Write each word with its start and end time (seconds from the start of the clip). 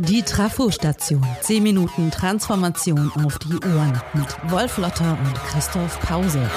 Die 0.00 0.22
Trafo-Station. 0.22 1.26
10 1.40 1.60
Minuten 1.60 2.12
Transformation 2.12 3.10
auf 3.16 3.36
die 3.40 3.54
Ohren 3.54 4.00
mit 4.14 4.28
Wolf 4.48 4.78
Lotter 4.78 5.18
und 5.18 5.34
Christoph 5.34 5.98
Pause. 5.98 6.48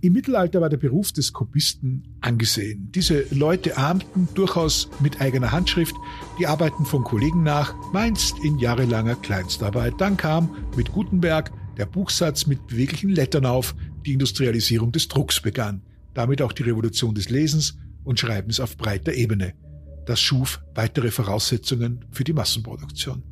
Im 0.00 0.12
Mittelalter 0.12 0.60
war 0.60 0.68
der 0.68 0.76
Beruf 0.76 1.10
des 1.10 1.32
Kopisten 1.32 2.16
angesehen. 2.20 2.92
Diese 2.94 3.24
Leute 3.34 3.76
ahmten 3.76 4.28
durchaus 4.34 4.88
mit 5.00 5.20
eigener 5.20 5.50
Handschrift 5.50 5.96
die 6.38 6.46
Arbeiten 6.46 6.84
von 6.84 7.02
Kollegen 7.02 7.42
nach, 7.42 7.74
meinst 7.92 8.38
in 8.44 8.60
jahrelanger 8.60 9.16
Kleinstarbeit. 9.16 9.94
Dann 9.98 10.16
kam 10.16 10.54
mit 10.76 10.92
Gutenberg 10.92 11.50
der 11.78 11.86
Buchsatz 11.86 12.46
mit 12.46 12.68
beweglichen 12.68 13.10
Lettern 13.10 13.44
auf, 13.44 13.74
die 14.06 14.12
Industrialisierung 14.12 14.92
des 14.92 15.08
Drucks 15.08 15.40
begann, 15.40 15.82
damit 16.18 16.42
auch 16.42 16.52
die 16.52 16.64
Revolution 16.64 17.14
des 17.14 17.30
Lesens 17.30 17.76
und 18.02 18.18
Schreibens 18.18 18.58
auf 18.58 18.76
breiter 18.76 19.14
Ebene. 19.14 19.54
Das 20.04 20.20
schuf 20.20 20.60
weitere 20.74 21.12
Voraussetzungen 21.12 22.04
für 22.10 22.24
die 22.24 22.32
Massenproduktion. 22.32 23.22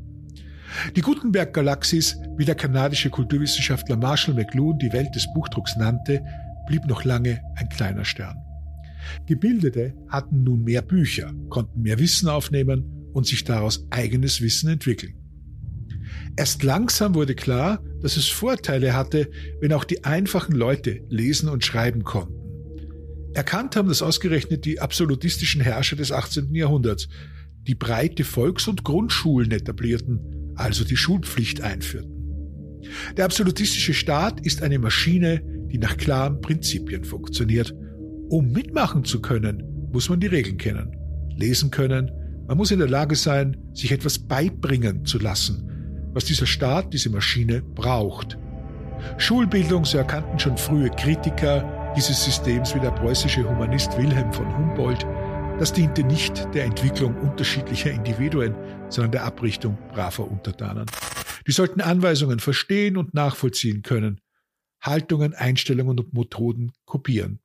Die 0.95 1.01
Gutenberg-Galaxis, 1.01 2.17
wie 2.37 2.45
der 2.45 2.55
kanadische 2.55 3.11
Kulturwissenschaftler 3.11 3.97
Marshall 3.97 4.35
McLuhan 4.35 4.79
die 4.79 4.93
Welt 4.93 5.13
des 5.17 5.27
Buchdrucks 5.35 5.77
nannte, 5.77 6.23
blieb 6.69 6.87
noch 6.87 7.03
lange 7.03 7.41
ein 7.57 7.69
kleiner 7.71 8.05
Stern. 8.05 8.37
Gebildete 9.27 9.93
hatten 10.09 10.45
nun 10.45 10.63
mehr 10.63 10.83
Bücher, 10.83 11.33
konnten 11.49 11.83
mehr 11.83 11.99
Wissen 11.99 12.29
aufnehmen 12.29 13.11
und 13.13 13.27
sich 13.27 13.43
daraus 13.43 13.85
eigenes 13.91 14.41
Wissen 14.41 14.71
entwickeln. 14.71 15.15
Erst 16.37 16.63
langsam 16.63 17.17
wurde 17.17 17.35
klar, 17.35 17.83
dass 18.01 18.17
es 18.17 18.29
Vorteile 18.29 18.95
hatte, 18.95 19.29
wenn 19.61 19.73
auch 19.73 19.85
die 19.85 20.05
einfachen 20.05 20.55
Leute 20.55 21.01
lesen 21.09 21.49
und 21.49 21.65
schreiben 21.65 22.05
konnten. 22.05 22.46
Erkannt 23.37 23.77
haben 23.77 23.89
das 23.89 24.01
ausgerechnet 24.01 24.65
die 24.65 24.81
absolutistischen 24.81 25.61
Herrscher 25.61 25.95
des 25.95 26.11
18. 26.11 26.55
Jahrhunderts, 26.55 27.07
die 27.67 27.75
breite 27.75 28.25
Volks- 28.25 28.67
und 28.67 28.83
Grundschulen 28.83 29.51
etablierten, 29.51 30.55
also 30.55 30.85
die 30.85 30.97
Schulpflicht 30.97 31.61
einführten. 31.61 32.81
Der 33.15 33.27
absolutistische 33.27 33.93
Staat 33.93 34.41
ist 34.41 34.63
eine 34.63 34.79
Maschine, 34.79 35.43
die 35.71 35.77
nach 35.77 35.99
klaren 35.99 36.41
Prinzipien 36.41 37.05
funktioniert. 37.05 37.75
Um 38.31 38.53
mitmachen 38.53 39.05
zu 39.05 39.21
können, 39.21 39.63
muss 39.93 40.09
man 40.09 40.19
die 40.19 40.29
Regeln 40.29 40.57
kennen, 40.57 40.97
lesen 41.37 41.71
können, 41.71 42.11
man 42.49 42.57
muss 42.57 42.71
in 42.71 42.79
der 42.79 42.89
Lage 42.89 43.17
sein, 43.17 43.59
sich 43.75 43.93
etwas 43.93 44.19
beibringen 44.19 45.05
zu 45.05 45.19
lassen, 45.19 46.09
was 46.15 46.25
dieser 46.25 46.47
Staat, 46.47 46.95
diese 46.95 47.11
Maschine 47.11 47.61
braucht. 47.61 48.39
Schulbildung, 49.19 49.85
so 49.85 49.99
erkannten 49.99 50.39
schon 50.39 50.57
frühe 50.57 50.89
Kritiker 50.89 51.76
dieses 51.97 52.23
Systems 52.23 52.75
wie 52.75 52.81
der 52.81 52.91
preußische 52.91 53.49
Humanist 53.49 53.97
Wilhelm 53.97 54.31
von 54.31 54.47
Humboldt, 54.55 55.07
das 55.59 55.73
diente 55.73 56.05
nicht 56.05 56.47
der 56.53 56.65
Entwicklung 56.65 57.17
unterschiedlicher 57.17 57.91
Individuen, 57.91 58.55
sondern 58.91 59.13
der 59.13 59.25
Abrichtung 59.25 59.79
braver 59.89 60.31
Untertanen. 60.31 60.85
Die 61.47 61.53
sollten 61.53 61.81
Anweisungen 61.81 62.39
verstehen 62.39 62.99
und 62.99 63.15
nachvollziehen 63.15 63.83
können, 63.83 64.21
Haltungen, 64.83 65.33
Einstellungen 65.33 65.99
und 65.99 66.13
Methoden 66.13 66.73
kopieren. 66.85 67.41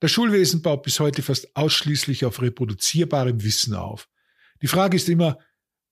Das 0.00 0.10
Schulwesen 0.10 0.60
baut 0.60 0.82
bis 0.82 0.98
heute 0.98 1.22
fast 1.22 1.54
ausschließlich 1.54 2.24
auf 2.24 2.42
reproduzierbarem 2.42 3.44
Wissen 3.44 3.74
auf. 3.74 4.08
Die 4.60 4.66
Frage 4.66 4.96
ist 4.96 5.08
immer, 5.08 5.38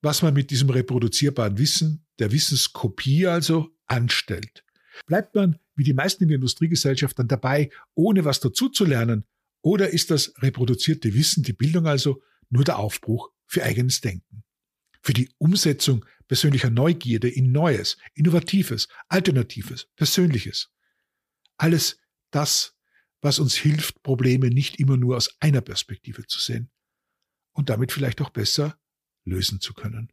was 0.02 0.22
man 0.22 0.34
mit 0.34 0.50
diesem 0.50 0.70
reproduzierbaren 0.70 1.56
Wissen, 1.56 2.04
der 2.18 2.32
Wissenskopie 2.32 3.28
also, 3.28 3.68
anstellt. 3.86 4.64
Bleibt 5.06 5.36
man, 5.36 5.60
wie 5.78 5.84
die 5.84 5.94
meisten 5.94 6.24
in 6.24 6.28
der 6.28 6.36
Industriegesellschaft, 6.36 7.18
dann 7.18 7.28
dabei, 7.28 7.70
ohne 7.94 8.24
was 8.24 8.40
dazu 8.40 8.68
zu 8.68 8.84
lernen, 8.84 9.24
oder 9.62 9.90
ist 9.90 10.10
das 10.10 10.34
reproduzierte 10.38 11.14
Wissen, 11.14 11.42
die 11.42 11.52
Bildung 11.52 11.86
also, 11.86 12.22
nur 12.50 12.64
der 12.64 12.78
Aufbruch 12.78 13.30
für 13.46 13.62
eigenes 13.62 14.00
Denken? 14.00 14.42
Für 15.02 15.12
die 15.12 15.30
Umsetzung 15.38 16.04
persönlicher 16.26 16.70
Neugierde 16.70 17.28
in 17.28 17.52
Neues, 17.52 17.96
Innovatives, 18.14 18.88
Alternatives, 19.08 19.88
Persönliches. 19.96 20.70
Alles 21.56 21.98
das, 22.30 22.76
was 23.20 23.38
uns 23.38 23.54
hilft, 23.54 24.02
Probleme 24.02 24.48
nicht 24.48 24.78
immer 24.78 24.96
nur 24.96 25.16
aus 25.16 25.36
einer 25.40 25.60
Perspektive 25.60 26.26
zu 26.26 26.40
sehen 26.40 26.70
und 27.52 27.70
damit 27.70 27.92
vielleicht 27.92 28.20
auch 28.20 28.30
besser 28.30 28.78
lösen 29.24 29.60
zu 29.60 29.74
können. 29.74 30.12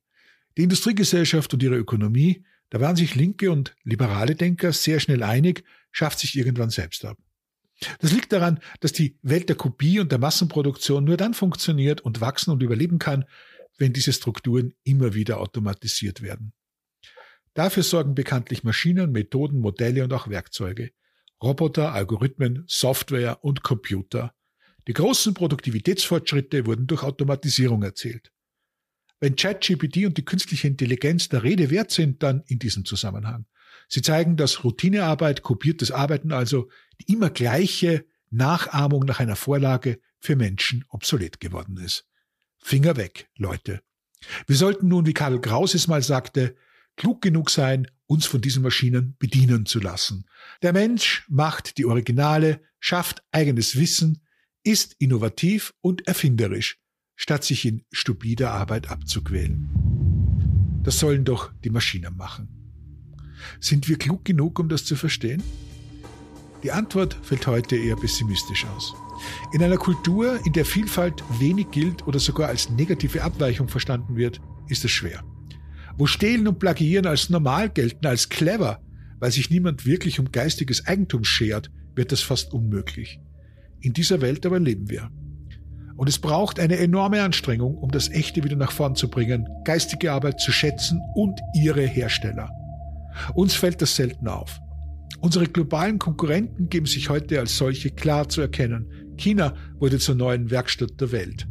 Die 0.58 0.64
Industriegesellschaft 0.64 1.54
und 1.54 1.62
ihre 1.62 1.76
Ökonomie, 1.76 2.46
da 2.70 2.82
waren 2.82 2.96
sich 2.96 3.16
linke 3.16 3.52
und 3.52 3.76
liberale 3.84 4.36
Denker 4.36 4.74
sehr 4.74 5.00
schnell 5.00 5.24
einig, 5.24 5.64
schafft 5.92 6.20
sich 6.20 6.38
irgendwann 6.38 6.70
selbst 6.70 7.06
ab. 7.06 7.18
Das 8.00 8.12
liegt 8.12 8.32
daran, 8.32 8.60
dass 8.80 8.94
die 8.94 9.18
Welt 9.22 9.50
der 9.50 9.56
Kopie 9.56 10.00
und 10.00 10.12
der 10.12 10.20
Massenproduktion 10.20 11.04
nur 11.04 11.18
dann 11.18 11.34
funktioniert 11.34 12.02
und 12.02 12.22
wachsen 12.22 12.52
und 12.52 12.64
überleben 12.64 13.00
kann, 13.00 13.26
wenn 13.78 13.94
diese 13.94 14.14
Strukturen 14.14 14.74
immer 14.84 15.14
wieder 15.14 15.40
automatisiert 15.40 16.22
werden. 16.22 16.54
Dafür 17.54 17.84
sorgen 17.84 18.16
bekanntlich 18.16 18.64
Maschinen, 18.64 19.12
Methoden, 19.12 19.60
Modelle 19.60 20.04
und 20.04 20.14
auch 20.14 20.28
Werkzeuge. 20.30 20.92
Roboter, 21.42 21.94
Algorithmen, 21.94 22.64
Software 22.68 23.44
und 23.44 23.64
Computer. 23.64 24.34
Die 24.88 24.94
großen 24.94 25.34
Produktivitätsfortschritte 25.34 26.66
wurden 26.66 26.88
durch 26.88 27.04
Automatisierung 27.04 27.84
erzielt. 27.84 28.32
Wenn 29.26 29.36
ChatGPT 29.36 30.06
und 30.06 30.18
die 30.18 30.24
künstliche 30.24 30.68
Intelligenz 30.68 31.30
der 31.30 31.42
Rede 31.42 31.72
wert 31.72 31.90
sind, 31.90 32.22
dann 32.22 32.44
in 32.46 32.60
diesem 32.60 32.86
Zusammenhang. 32.86 33.48
Sie 33.88 34.04
zeigen, 34.04 34.38
dass 34.38 34.64
Routinearbeit, 34.64 35.42
kopiertes 35.42 35.90
Arbeiten 35.90 36.32
also 36.32 36.70
die 37.02 37.12
immer 37.12 37.32
gleiche 37.32 38.06
Nachahmung 38.30 39.04
nach 39.04 39.20
einer 39.20 39.36
Vorlage 39.36 40.00
für 40.20 40.36
Menschen 40.36 40.86
obsolet 40.90 41.40
geworden 41.40 41.78
ist. 41.78 42.06
Finger 42.60 42.98
weg, 42.98 43.28
Leute. 43.36 43.82
Wir 44.46 44.56
sollten 44.56 44.90
nun, 44.90 45.08
wie 45.08 45.14
Karl 45.14 45.42
Kraus 45.42 45.74
es 45.74 45.88
mal 45.88 46.04
sagte, 46.04 46.56
klug 46.96 47.24
genug 47.24 47.50
sein, 47.50 47.88
uns 48.06 48.28
von 48.28 48.42
diesen 48.42 48.62
Maschinen 48.62 49.16
bedienen 49.18 49.66
zu 49.66 49.80
lassen. 49.80 50.28
Der 50.62 50.72
Mensch 50.72 51.26
macht 51.30 51.80
die 51.80 51.86
Originale, 51.86 52.62
schafft 52.80 53.24
eigenes 53.32 53.76
Wissen, 53.76 54.24
ist 54.62 54.94
innovativ 55.00 55.74
und 55.82 56.08
erfinderisch, 56.08 56.78
statt 57.16 57.44
sich 57.44 57.66
in 57.66 57.84
stupider 57.92 58.52
Arbeit 58.52 58.90
abzuquälen. 58.90 59.70
Das 60.84 61.00
sollen 61.00 61.26
doch 61.26 61.52
die 61.64 61.70
Maschinen 61.70 62.16
machen. 62.16 62.50
Sind 63.60 63.88
wir 63.88 63.98
klug 63.98 64.26
genug, 64.26 64.60
um 64.60 64.70
das 64.70 64.86
zu 64.86 64.96
verstehen? 64.96 65.42
Die 66.64 66.72
Antwort 66.72 67.18
fällt 67.22 67.48
heute 67.48 67.76
eher 67.76 67.96
pessimistisch 67.96 68.66
aus. 68.66 68.94
In 69.54 69.64
einer 69.64 69.78
Kultur, 69.78 70.40
in 70.46 70.54
der 70.54 70.66
Vielfalt 70.66 71.24
wenig 71.40 71.72
gilt 71.72 72.08
oder 72.08 72.20
sogar 72.20 72.50
als 72.50 72.70
negative 72.70 73.24
Abweichung 73.24 73.68
verstanden 73.68 74.16
wird, 74.16 74.42
ist 74.68 74.84
es 74.84 74.92
schwer. 74.92 75.24
Wo 75.98 76.08
Stehlen 76.08 76.48
und 76.48 76.60
Plagiieren 76.60 77.06
als 77.06 77.30
normal 77.30 77.70
gelten, 77.70 78.06
als 78.06 78.30
clever, 78.30 78.82
weil 79.20 79.32
sich 79.32 79.50
niemand 79.50 79.86
wirklich 79.86 80.20
um 80.20 80.32
geistiges 80.32 80.86
Eigentum 80.86 81.24
schert, 81.24 81.72
wird 81.96 82.12
das 82.12 82.22
fast 82.22 82.54
unmöglich. 82.54 83.20
In 83.80 83.94
dieser 83.94 84.22
Welt 84.22 84.46
aber 84.46 84.60
leben 84.60 84.90
wir. 84.90 85.10
Und 85.96 86.10
es 86.10 86.20
braucht 86.20 86.60
eine 86.60 86.78
enorme 86.78 87.22
Anstrengung, 87.22 87.78
um 87.78 87.90
das 87.90 88.10
Echte 88.10 88.44
wieder 88.44 88.56
nach 88.56 88.72
vorn 88.72 88.96
zu 88.96 89.10
bringen, 89.10 89.48
geistige 89.64 90.12
Arbeit 90.12 90.40
zu 90.40 90.52
schätzen 90.52 91.00
und 91.14 91.40
ihre 91.54 91.86
Hersteller. 91.86 92.50
Uns 93.34 93.54
fällt 93.54 93.82
das 93.82 93.96
selten 93.96 94.28
auf. 94.28 94.60
Unsere 95.22 95.46
globalen 95.46 95.98
Konkurrenten 95.98 96.70
geben 96.70 96.86
sich 96.86 97.10
heute 97.10 97.40
als 97.40 97.58
solche 97.58 97.92
klar 97.92 98.28
zu 98.28 98.42
erkennen. 98.42 99.14
China 99.18 99.54
wurde 99.80 99.98
zur 99.98 100.16
neuen 100.16 100.52
Werkstatt 100.52 101.00
der 101.00 101.12
Welt. 101.12 101.48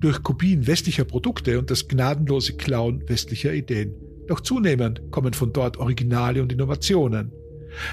Durch 0.00 0.22
Kopien 0.22 0.66
westlicher 0.66 1.04
Produkte 1.04 1.58
und 1.58 1.70
das 1.70 1.88
gnadenlose 1.88 2.56
Klauen 2.56 3.02
westlicher 3.08 3.52
Ideen. 3.52 3.94
Doch 4.26 4.40
zunehmend 4.40 5.02
kommen 5.10 5.32
von 5.32 5.52
dort 5.52 5.78
Originale 5.78 6.42
und 6.42 6.52
Innovationen. 6.52 7.32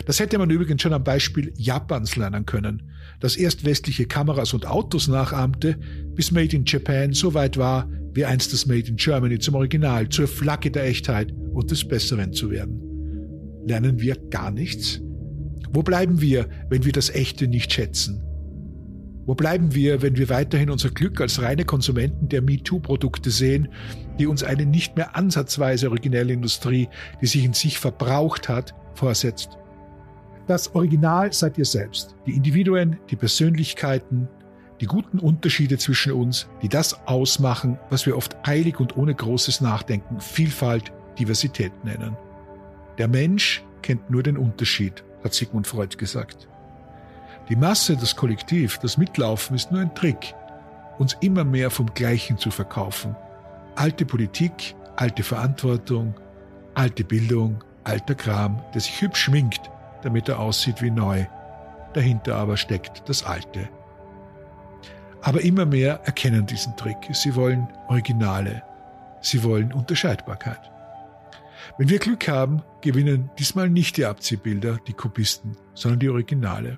Das 0.05 0.19
hätte 0.19 0.37
man 0.37 0.49
übrigens 0.49 0.81
schon 0.81 0.93
am 0.93 1.03
Beispiel 1.03 1.53
Japans 1.55 2.15
lernen 2.15 2.45
können, 2.45 2.91
das 3.19 3.35
erst 3.35 3.65
westliche 3.65 4.05
Kameras 4.05 4.53
und 4.53 4.65
Autos 4.65 5.07
nachahmte, 5.07 5.77
bis 6.15 6.31
Made 6.31 6.55
in 6.55 6.65
Japan 6.65 7.13
so 7.13 7.33
weit 7.33 7.57
war, 7.57 7.89
wie 8.13 8.25
einst 8.25 8.53
das 8.53 8.65
Made 8.65 8.87
in 8.87 8.95
Germany 8.95 9.39
zum 9.39 9.55
Original, 9.55 10.09
zur 10.09 10.27
Flagge 10.27 10.71
der 10.71 10.85
Echtheit 10.85 11.33
und 11.53 11.71
des 11.71 11.87
Besseren 11.87 12.33
zu 12.33 12.49
werden. 12.49 12.81
Lernen 13.65 13.99
wir 13.99 14.15
gar 14.29 14.51
nichts? 14.51 15.01
Wo 15.71 15.83
bleiben 15.83 16.21
wir, 16.21 16.47
wenn 16.69 16.85
wir 16.85 16.93
das 16.93 17.09
Echte 17.09 17.47
nicht 17.47 17.73
schätzen? 17.73 18.21
Wo 19.25 19.33
bleiben 19.33 19.73
wir, 19.73 20.03
wenn 20.03 20.17
wir 20.17 20.29
weiterhin 20.29 20.69
unser 20.69 20.91
Glück 20.91 21.19
als 21.19 21.41
reine 21.41 21.65
Konsumenten 21.65 22.29
der 22.29 22.43
MeToo-Produkte 22.43 23.31
sehen, 23.31 23.69
die 24.19 24.27
uns 24.27 24.43
eine 24.43 24.67
nicht 24.67 24.95
mehr 24.95 25.15
ansatzweise 25.15 25.89
originelle 25.89 26.31
Industrie, 26.31 26.87
die 27.21 27.25
sich 27.25 27.43
in 27.43 27.53
sich 27.53 27.79
verbraucht 27.79 28.47
hat, 28.47 28.75
vorsetzt? 28.93 29.57
Das 30.47 30.75
Original 30.75 31.33
seid 31.33 31.57
ihr 31.57 31.65
selbst, 31.65 32.15
die 32.27 32.35
Individuen, 32.35 32.97
die 33.09 33.15
Persönlichkeiten, 33.15 34.27
die 34.79 34.85
guten 34.85 35.17
Unterschiede 35.17 35.77
zwischen 35.77 36.13
uns, 36.13 36.47
die 36.61 36.69
das 36.69 37.07
ausmachen, 37.07 37.79
was 37.89 38.05
wir 38.05 38.15
oft 38.15 38.35
eilig 38.47 38.79
und 38.79 38.95
ohne 38.95 39.15
großes 39.15 39.61
Nachdenken 39.61 40.19
Vielfalt, 40.19 40.91
Diversität 41.17 41.71
nennen. 41.83 42.15
Der 42.97 43.07
Mensch 43.07 43.63
kennt 43.81 44.09
nur 44.09 44.21
den 44.21 44.37
Unterschied, 44.37 45.03
hat 45.23 45.33
Sigmund 45.33 45.65
Freud 45.65 45.97
gesagt. 45.97 46.47
Die 47.49 47.55
Masse, 47.55 47.95
das 47.95 48.15
Kollektiv, 48.15 48.77
das 48.79 48.97
Mitlaufen 48.97 49.55
ist 49.55 49.71
nur 49.71 49.81
ein 49.81 49.95
Trick, 49.95 50.35
uns 50.97 51.15
immer 51.21 51.43
mehr 51.43 51.71
vom 51.71 51.91
Gleichen 51.93 52.37
zu 52.37 52.51
verkaufen. 52.51 53.15
Alte 53.75 54.05
Politik, 54.05 54.75
alte 54.95 55.23
Verantwortung, 55.23 56.13
alte 56.73 57.03
Bildung, 57.03 57.63
alter 57.83 58.15
Kram, 58.15 58.61
der 58.73 58.81
sich 58.81 59.01
hübsch 59.01 59.23
schminkt, 59.23 59.71
damit 60.05 60.29
er 60.29 60.39
aussieht 60.39 60.81
wie 60.81 60.91
neu. 60.91 61.25
Dahinter 61.93 62.35
aber 62.35 62.57
steckt 62.57 63.09
das 63.09 63.25
Alte. 63.25 63.67
Aber 65.21 65.41
immer 65.41 65.65
mehr 65.65 66.01
erkennen 66.03 66.45
diesen 66.45 66.77
Trick. 66.77 66.97
Sie 67.11 67.35
wollen 67.35 67.67
Originale. 67.87 68.61
Sie 69.21 69.43
wollen 69.43 69.73
Unterscheidbarkeit. 69.73 70.71
Wenn 71.79 71.89
wir 71.89 71.97
Glück 71.97 72.27
haben, 72.27 72.61
gewinnen 72.81 73.31
diesmal 73.39 73.69
nicht 73.69 73.97
die 73.97 74.05
Abziehbilder, 74.05 74.77
die 74.87 74.93
Kopisten, 74.93 75.57
sondern 75.73 75.99
die 75.99 76.09
Originale. 76.09 76.77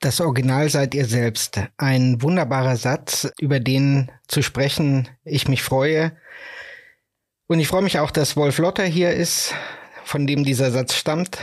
Das 0.00 0.22
Original 0.22 0.70
seid 0.70 0.94
ihr 0.94 1.04
selbst. 1.04 1.60
Ein 1.76 2.22
wunderbarer 2.22 2.76
Satz, 2.76 3.30
über 3.38 3.60
den 3.60 4.10
zu 4.26 4.42
sprechen 4.42 5.08
ich 5.24 5.46
mich 5.46 5.62
freue. 5.62 6.16
Und 7.48 7.60
ich 7.60 7.68
freue 7.68 7.82
mich 7.82 7.98
auch, 7.98 8.10
dass 8.10 8.34
Wolf 8.36 8.56
Lotter 8.56 8.84
hier 8.84 9.12
ist, 9.12 9.54
von 10.04 10.26
dem 10.26 10.42
dieser 10.42 10.70
Satz 10.70 10.94
stammt, 10.94 11.38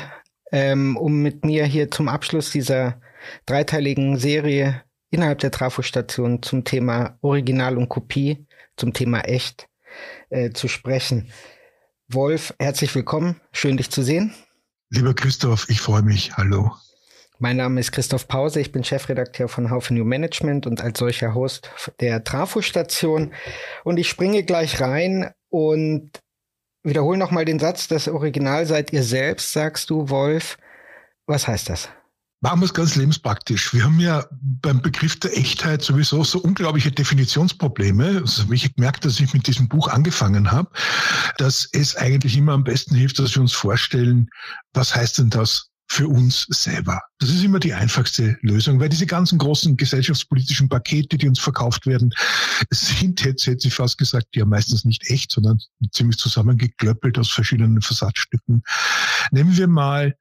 ähm, 0.51 0.97
um 0.97 1.21
mit 1.21 1.45
mir 1.45 1.65
hier 1.65 1.91
zum 1.91 2.07
Abschluss 2.07 2.51
dieser 2.51 3.01
dreiteiligen 3.45 4.17
Serie 4.17 4.83
innerhalb 5.09 5.39
der 5.39 5.51
Trafostation 5.51 6.41
zum 6.43 6.63
Thema 6.63 7.17
Original 7.21 7.77
und 7.77 7.89
Kopie, 7.89 8.45
zum 8.75 8.93
Thema 8.93 9.21
echt 9.21 9.67
äh, 10.29 10.51
zu 10.51 10.67
sprechen. 10.67 11.31
Wolf, 12.07 12.53
herzlich 12.59 12.93
willkommen. 12.95 13.41
Schön, 13.51 13.77
dich 13.77 13.89
zu 13.89 14.01
sehen. 14.01 14.33
Lieber 14.89 15.13
Christoph, 15.13 15.69
ich 15.69 15.81
freue 15.81 16.01
mich. 16.01 16.37
Hallo. 16.37 16.71
Mein 17.39 17.57
Name 17.57 17.79
ist 17.79 17.91
Christoph 17.91 18.27
Pause, 18.27 18.61
ich 18.61 18.71
bin 18.71 18.83
Chefredakteur 18.83 19.47
von 19.47 19.69
Haufe 19.69 19.93
New 19.93 20.05
Management 20.05 20.65
und 20.65 20.81
als 20.81 20.97
solcher 20.97 21.35
Host 21.35 21.69
der 21.99 22.23
Trafo-Station. 22.23 23.31
Und 23.83 23.97
ich 23.97 24.09
springe 24.09 24.43
gleich 24.43 24.81
rein 24.81 25.31
und 25.49 26.09
wiederhole 26.87 27.17
nochmal 27.17 27.45
den 27.45 27.59
Satz, 27.59 27.87
das 27.87 28.07
Original 28.07 28.65
seid 28.65 28.93
ihr 28.93 29.03
selbst, 29.03 29.53
sagst 29.53 29.89
du, 29.89 30.09
Wolf. 30.09 30.57
Was 31.25 31.47
heißt 31.47 31.69
das? 31.69 31.89
Machen 32.39 32.59
wir 32.61 32.65
es 32.65 32.73
ganz 32.73 32.95
lebenspraktisch. 32.95 33.73
Wir 33.73 33.83
haben 33.83 33.99
ja 33.99 34.23
beim 34.31 34.79
Begriff 34.81 35.19
der 35.19 35.35
Echtheit 35.35 35.81
sowieso 35.81 36.23
so 36.23 36.39
unglaubliche 36.39 36.91
Definitionsprobleme. 36.91 38.23
Habe 38.23 38.55
ich 38.55 38.75
gemerkt, 38.75 39.05
dass 39.05 39.19
ich 39.19 39.33
mit 39.33 39.47
diesem 39.47 39.67
Buch 39.67 39.87
angefangen 39.87 40.51
habe, 40.51 40.69
dass 41.39 41.67
es 41.73 41.95
eigentlich 41.95 42.37
immer 42.37 42.53
am 42.53 42.63
besten 42.63 42.93
hilft, 42.93 43.17
dass 43.17 43.33
wir 43.33 43.41
uns 43.41 43.53
vorstellen, 43.53 44.29
was 44.73 44.95
heißt 44.95 45.17
denn 45.17 45.31
das 45.31 45.66
für 45.89 46.07
uns 46.07 46.45
selber. 46.49 47.01
Das 47.19 47.29
ist 47.29 47.43
immer 47.43 47.59
die 47.59 47.73
einfachste 47.73 48.37
Lösung, 48.41 48.79
weil 48.79 48.89
diese 48.89 49.05
ganzen 49.05 49.37
großen 49.37 49.77
gesellschaftspolitischen 49.77 50.69
Pakete, 50.69 51.17
die 51.17 51.27
uns 51.27 51.39
verkauft 51.39 51.87
werden, 51.87 52.13
sind 52.69 53.23
jetzt, 53.23 53.47
hätte 53.47 53.67
ich 53.67 53.73
fast 53.73 53.97
gesagt, 53.97 54.35
ja 54.35 54.45
meistens 54.45 54.83
nicht 54.85 55.09
echt, 55.09 55.31
sondern 55.31 55.59
ziemlich 55.91 56.17
zusammengeklöppelt 56.17 57.17
aus 57.17 57.31
verschiedenen 57.31 57.81
Versatzstücken. 57.81 58.63
Nehmen 59.31 59.55
wir 59.55 59.67
mal 59.67 60.15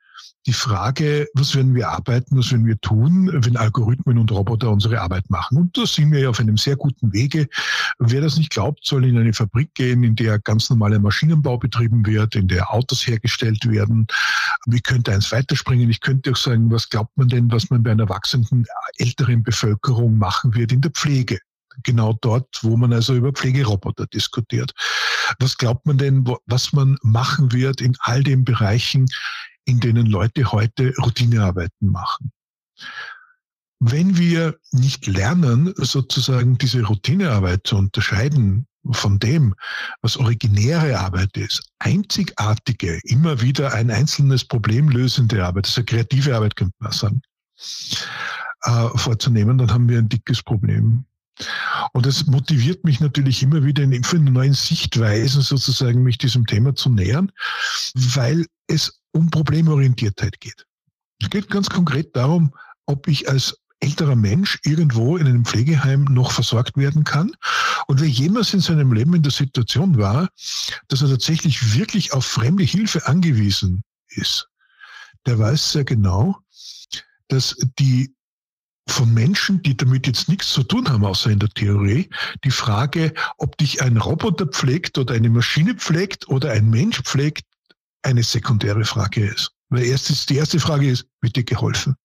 die 0.46 0.52
Frage, 0.52 1.26
was 1.34 1.54
werden 1.54 1.74
wir 1.74 1.88
arbeiten, 1.88 2.38
was 2.38 2.52
werden 2.52 2.66
wir 2.66 2.80
tun, 2.80 3.30
wenn 3.32 3.56
Algorithmen 3.56 4.18
und 4.18 4.30
Roboter 4.30 4.70
unsere 4.70 5.00
Arbeit 5.00 5.28
machen. 5.28 5.58
Und 5.58 5.76
da 5.76 5.86
sind 5.86 6.12
wir 6.12 6.20
ja 6.20 6.30
auf 6.30 6.38
einem 6.38 6.56
sehr 6.56 6.76
guten 6.76 7.12
Wege. 7.12 7.48
Wer 7.98 8.20
das 8.20 8.36
nicht 8.36 8.50
glaubt, 8.50 8.84
soll 8.84 9.04
in 9.06 9.18
eine 9.18 9.32
Fabrik 9.32 9.74
gehen, 9.74 10.04
in 10.04 10.14
der 10.14 10.38
ganz 10.38 10.70
normaler 10.70 11.00
Maschinenbau 11.00 11.58
betrieben 11.58 12.06
wird, 12.06 12.36
in 12.36 12.46
der 12.46 12.72
Autos 12.72 13.06
hergestellt 13.06 13.68
werden. 13.68 14.06
Wie 14.66 14.80
könnte 14.80 15.12
eins 15.12 15.32
weiterspringen? 15.32 15.90
Ich 15.90 16.00
könnte 16.00 16.30
auch 16.30 16.36
sagen, 16.36 16.70
was 16.70 16.88
glaubt 16.88 17.16
man 17.16 17.28
denn, 17.28 17.50
was 17.50 17.68
man 17.70 17.82
bei 17.82 17.90
einer 17.90 18.08
wachsenden 18.08 18.66
älteren 18.98 19.42
Bevölkerung 19.42 20.16
machen 20.16 20.54
wird 20.54 20.72
in 20.72 20.80
der 20.80 20.92
Pflege? 20.92 21.38
genau 21.82 22.14
dort, 22.22 22.58
wo 22.62 22.76
man 22.78 22.92
also 22.92 23.14
über 23.14 23.32
Pflegeroboter 23.32 24.06
diskutiert. 24.06 24.72
Was 25.40 25.58
glaubt 25.58 25.86
man 25.86 25.98
denn, 25.98 26.24
was 26.46 26.72
man 26.72 26.96
machen 27.02 27.52
wird 27.52 27.80
in 27.80 27.96
all 28.00 28.22
den 28.22 28.44
Bereichen, 28.44 29.06
in 29.66 29.80
denen 29.80 30.06
Leute 30.06 30.52
heute 30.52 30.94
Routinearbeiten 31.02 31.90
machen. 31.90 32.32
Wenn 33.78 34.16
wir 34.16 34.56
nicht 34.72 35.06
lernen, 35.06 35.74
sozusagen 35.76 36.56
diese 36.56 36.82
Routinearbeit 36.82 37.66
zu 37.66 37.76
unterscheiden 37.76 38.66
von 38.92 39.18
dem, 39.18 39.54
was 40.00 40.16
originäre 40.16 40.98
Arbeit 40.98 41.36
ist, 41.36 41.68
einzigartige, 41.78 43.00
immer 43.04 43.42
wieder 43.42 43.74
ein 43.74 43.90
einzelnes 43.90 44.44
Problem 44.44 44.88
lösende 44.88 45.44
Arbeit, 45.44 45.66
also 45.66 45.82
kreative 45.84 46.34
Arbeit 46.36 46.56
könnte 46.56 46.74
man 46.78 46.92
sagen, 46.92 47.20
äh, 48.62 48.88
vorzunehmen, 48.96 49.58
dann 49.58 49.72
haben 49.72 49.88
wir 49.88 49.98
ein 49.98 50.08
dickes 50.08 50.42
Problem. 50.42 51.04
Und 51.92 52.06
das 52.06 52.26
motiviert 52.26 52.84
mich 52.84 53.00
natürlich 53.00 53.42
immer 53.42 53.64
wieder 53.64 53.82
in, 53.82 53.92
in 53.92 54.24
neuen 54.24 54.54
Sichtweisen 54.54 55.42
sozusagen, 55.42 56.02
mich 56.02 56.18
diesem 56.18 56.46
Thema 56.46 56.74
zu 56.74 56.90
nähern, 56.90 57.30
weil 57.94 58.46
es 58.68 59.00
um 59.12 59.30
Problemorientiertheit 59.30 60.40
geht. 60.40 60.66
Es 61.20 61.30
geht 61.30 61.50
ganz 61.50 61.68
konkret 61.68 62.14
darum, 62.16 62.54
ob 62.86 63.08
ich 63.08 63.28
als 63.28 63.56
älterer 63.80 64.16
Mensch 64.16 64.58
irgendwo 64.64 65.16
in 65.16 65.26
einem 65.26 65.44
Pflegeheim 65.44 66.04
noch 66.04 66.32
versorgt 66.32 66.76
werden 66.76 67.04
kann. 67.04 67.32
Und 67.86 68.00
wer 68.00 68.08
jemals 68.08 68.54
in 68.54 68.60
seinem 68.60 68.92
Leben 68.92 69.14
in 69.14 69.22
der 69.22 69.32
Situation 69.32 69.98
war, 69.98 70.28
dass 70.88 71.02
er 71.02 71.08
tatsächlich 71.08 71.74
wirklich 71.74 72.12
auf 72.12 72.24
fremde 72.24 72.64
Hilfe 72.64 73.06
angewiesen 73.06 73.82
ist, 74.08 74.48
der 75.26 75.38
weiß 75.38 75.72
sehr 75.72 75.84
genau, 75.84 76.38
dass 77.28 77.56
die 77.78 78.14
von 78.88 79.12
Menschen, 79.12 79.62
die 79.62 79.76
damit 79.76 80.06
jetzt 80.06 80.28
nichts 80.28 80.52
zu 80.52 80.62
tun 80.62 80.88
haben, 80.88 81.04
außer 81.04 81.30
in 81.30 81.38
der 81.38 81.48
Theorie, 81.50 82.08
die 82.44 82.50
Frage, 82.50 83.12
ob 83.36 83.56
dich 83.58 83.82
ein 83.82 83.96
Roboter 83.96 84.46
pflegt 84.46 84.96
oder 84.98 85.14
eine 85.14 85.30
Maschine 85.30 85.74
pflegt 85.74 86.28
oder 86.28 86.52
ein 86.52 86.70
Mensch 86.70 87.02
pflegt, 87.02 87.44
eine 88.02 88.22
sekundäre 88.22 88.84
Frage 88.84 89.26
ist. 89.26 89.50
Weil 89.68 89.84
erstens, 89.84 90.26
die 90.26 90.36
erste 90.36 90.60
Frage 90.60 90.88
ist, 90.88 91.06
wird 91.20 91.36
dir 91.36 91.44
geholfen? 91.44 91.96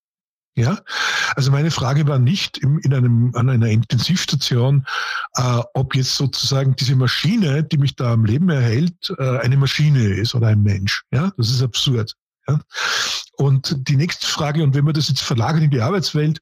Ja, 0.55 0.79
also 1.35 1.49
meine 1.49 1.71
Frage 1.71 2.07
war 2.07 2.19
nicht 2.19 2.57
im, 2.57 2.77
in 2.79 2.93
einem, 2.93 3.31
an 3.35 3.49
einer 3.49 3.67
Intensivstation, 3.67 4.85
äh, 5.35 5.61
ob 5.73 5.95
jetzt 5.95 6.17
sozusagen 6.17 6.75
diese 6.75 6.95
Maschine, 6.97 7.63
die 7.63 7.77
mich 7.77 7.95
da 7.95 8.11
am 8.11 8.25
Leben 8.25 8.49
erhält, 8.49 9.13
äh, 9.17 9.39
eine 9.39 9.55
Maschine 9.55 10.03
ist 10.15 10.35
oder 10.35 10.47
ein 10.47 10.61
Mensch. 10.61 11.03
Ja, 11.13 11.31
das 11.37 11.51
ist 11.51 11.61
absurd. 11.61 12.15
Ja? 12.49 12.59
Und 13.37 13.87
die 13.87 13.95
nächste 13.95 14.27
Frage, 14.27 14.61
und 14.61 14.75
wenn 14.75 14.85
wir 14.85 14.93
das 14.93 15.07
jetzt 15.07 15.21
verlagern 15.21 15.63
in 15.63 15.71
die 15.71 15.81
Arbeitswelt, 15.81 16.41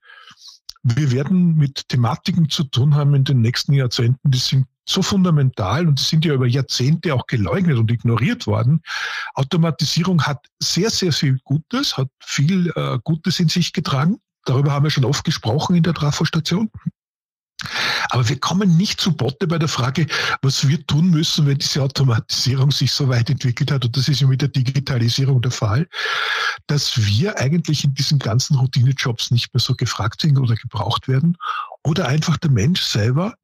wir 0.83 1.11
werden 1.11 1.55
mit 1.55 1.89
Thematiken 1.89 2.49
zu 2.49 2.63
tun 2.63 2.95
haben 2.95 3.13
in 3.13 3.23
den 3.23 3.41
nächsten 3.41 3.73
Jahrzehnten, 3.73 4.31
die 4.31 4.37
sind 4.37 4.65
so 4.87 5.01
fundamental 5.01 5.87
und 5.87 5.99
die 5.99 6.03
sind 6.03 6.25
ja 6.25 6.33
über 6.33 6.47
Jahrzehnte 6.47 7.13
auch 7.13 7.27
geleugnet 7.27 7.77
und 7.77 7.91
ignoriert 7.91 8.47
worden. 8.47 8.81
Automatisierung 9.35 10.23
hat 10.23 10.47
sehr, 10.59 10.89
sehr 10.89 11.11
viel 11.11 11.39
Gutes, 11.43 11.97
hat 11.97 12.09
viel 12.19 12.71
äh, 12.75 12.97
Gutes 13.03 13.39
in 13.39 13.49
sich 13.49 13.71
getragen. 13.71 14.17
Darüber 14.45 14.71
haben 14.71 14.83
wir 14.83 14.89
schon 14.89 15.05
oft 15.05 15.23
gesprochen 15.23 15.75
in 15.75 15.83
der 15.83 15.93
Trafostation. 15.93 16.71
Aber 18.09 18.27
wir 18.29 18.39
kommen 18.39 18.77
nicht 18.77 19.01
zu 19.01 19.11
Botte 19.11 19.47
bei 19.47 19.59
der 19.59 19.67
Frage, 19.67 20.07
was 20.41 20.67
wir 20.67 20.85
tun 20.87 21.09
müssen, 21.09 21.45
wenn 21.45 21.57
diese 21.57 21.83
Automatisierung 21.83 22.71
sich 22.71 22.91
so 22.91 23.09
weit 23.09 23.29
entwickelt 23.29 23.71
hat. 23.71 23.85
Und 23.85 23.97
das 23.97 24.07
ist 24.07 24.21
ja 24.21 24.27
mit 24.27 24.41
der 24.41 24.49
Digitalisierung 24.49 25.41
der 25.41 25.51
Fall, 25.51 25.87
dass 26.67 26.97
wir 26.97 27.37
eigentlich 27.37 27.83
in 27.83 27.93
diesen 27.93 28.19
ganzen 28.19 28.55
Routinejobs 28.55 29.31
nicht 29.31 29.53
mehr 29.53 29.61
so 29.61 29.75
gefragt 29.75 30.21
sind 30.21 30.37
oder 30.37 30.55
gebraucht 30.55 31.07
werden. 31.07 31.37
Oder 31.83 32.07
einfach 32.07 32.37
der 32.37 32.51
Mensch 32.51 32.81
selber, 32.81 33.35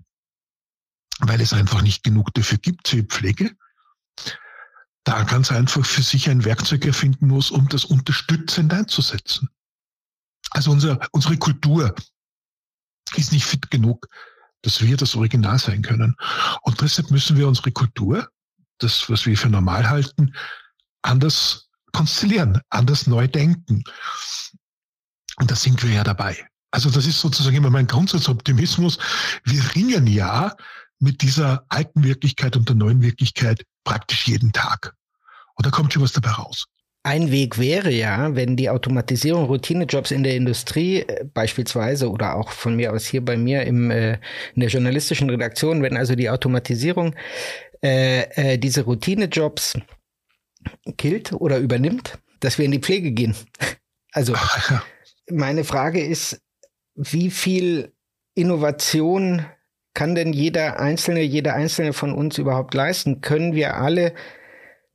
weil 1.19 1.41
es 1.41 1.53
einfach 1.53 1.81
nicht 1.81 2.03
genug 2.03 2.33
dafür 2.33 2.57
gibt, 2.57 2.87
für 2.87 3.03
Pflege, 3.03 3.51
da 5.03 5.23
ganz 5.23 5.51
einfach 5.51 5.85
für 5.85 6.01
sich 6.01 6.29
ein 6.29 6.45
Werkzeug 6.45 6.85
erfinden 6.85 7.27
muss, 7.27 7.51
um 7.51 7.67
das 7.69 7.85
unterstützend 7.85 8.73
einzusetzen. 8.73 9.49
Also 10.51 10.71
unser, 10.71 10.99
unsere 11.11 11.37
Kultur 11.37 11.93
ist 13.17 13.31
nicht 13.31 13.45
fit 13.45 13.69
genug, 13.71 14.07
dass 14.61 14.81
wir 14.81 14.97
das 14.97 15.15
Original 15.15 15.59
sein 15.59 15.81
können. 15.81 16.15
Und 16.63 16.81
deshalb 16.81 17.11
müssen 17.11 17.37
wir 17.37 17.47
unsere 17.47 17.71
Kultur, 17.71 18.27
das, 18.79 19.09
was 19.09 19.25
wir 19.25 19.37
für 19.37 19.49
normal 19.49 19.89
halten, 19.89 20.33
anders 21.01 21.69
konstellieren, 21.93 22.61
anders 22.69 23.07
neu 23.07 23.27
denken. 23.27 23.83
Und 25.37 25.51
da 25.51 25.55
sind 25.55 25.81
wir 25.83 25.91
ja 25.91 26.03
dabei. 26.03 26.47
Also 26.71 26.89
das 26.89 27.05
ist 27.05 27.21
sozusagen 27.21 27.55
immer 27.55 27.69
mein 27.69 27.87
Grundsatzoptimismus. 27.87 28.97
Wir 29.43 29.75
ringen 29.75 30.07
ja 30.07 30.53
mit 30.99 31.21
dieser 31.21 31.65
alten 31.69 32.03
Wirklichkeit 32.03 32.57
und 32.57 32.67
der 32.67 32.75
neuen 32.75 33.01
Wirklichkeit 33.01 33.63
praktisch 33.83 34.27
jeden 34.27 34.51
Tag. 34.51 34.93
Und 35.55 35.65
da 35.65 35.69
kommt 35.69 35.93
schon 35.93 36.01
was 36.01 36.11
dabei 36.11 36.31
raus. 36.31 36.65
Ein 37.05 37.29
Weg 37.29 37.59
wäre 37.59 37.91
ja, 37.91 38.35
wenn 38.35 38.55
die 38.55 38.71
Automatisierung 38.71 39.45
Routinejobs 39.45 40.09
in 40.09 40.23
der 40.23 40.35
Industrie 40.35 41.01
äh, 41.01 41.23
beispielsweise 41.31 42.09
oder 42.09 42.35
auch 42.35 42.51
von 42.51 42.75
mir 42.75 42.91
aus 42.91 43.05
hier 43.05 43.23
bei 43.23 43.37
mir 43.37 43.61
im, 43.61 43.91
äh, 43.91 44.13
in 44.55 44.61
der 44.61 44.69
journalistischen 44.69 45.29
Redaktion, 45.29 45.83
wenn 45.83 45.97
also 45.97 46.15
die 46.15 46.31
Automatisierung 46.31 47.13
äh, 47.83 48.53
äh, 48.53 48.57
diese 48.57 48.85
Routinejobs 48.85 49.77
killt 50.97 51.31
oder 51.33 51.59
übernimmt, 51.59 52.17
dass 52.39 52.57
wir 52.57 52.65
in 52.65 52.71
die 52.71 52.79
Pflege 52.79 53.11
gehen. 53.11 53.35
Also 54.11 54.33
meine 55.29 55.65
Frage 55.65 56.01
ist, 56.01 56.41
wie 56.95 57.29
viel 57.29 57.91
Innovation 58.33 59.45
kann 59.93 60.15
denn 60.15 60.31
jeder 60.31 60.79
Einzelne, 60.79 61.21
jeder 61.21 61.53
Einzelne 61.53 61.91
von 61.91 62.13
uns 62.13 62.37
überhaupt 62.37 62.73
leisten? 62.73 63.19
Können 63.19 63.55
wir 63.55 63.75
alle, 63.75 64.13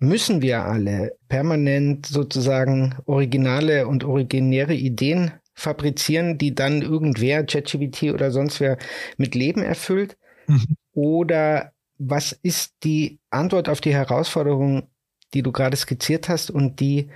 müssen 0.00 0.42
wir 0.42 0.64
alle 0.64 1.16
permanent 1.28 2.06
sozusagen 2.06 2.96
originale 3.04 3.86
und 3.86 4.02
originäre 4.02 4.74
Ideen 4.74 5.32
fabrizieren, 5.54 6.38
die 6.38 6.54
dann 6.54 6.82
irgendwer, 6.82 7.44
ChatGPT 7.44 8.04
oder 8.14 8.30
sonst 8.30 8.60
wer, 8.60 8.78
mit 9.18 9.34
Leben 9.34 9.62
erfüllt? 9.62 10.16
Mhm. 10.46 10.76
Oder 10.92 11.72
was 11.98 12.32
ist 12.32 12.72
die 12.82 13.20
Antwort 13.28 13.68
auf 13.68 13.82
die 13.82 13.92
Herausforderung, 13.92 14.88
die 15.34 15.42
du 15.42 15.52
gerade 15.52 15.76
skizziert 15.76 16.28
hast 16.28 16.50
und 16.50 16.80
die 16.80 17.10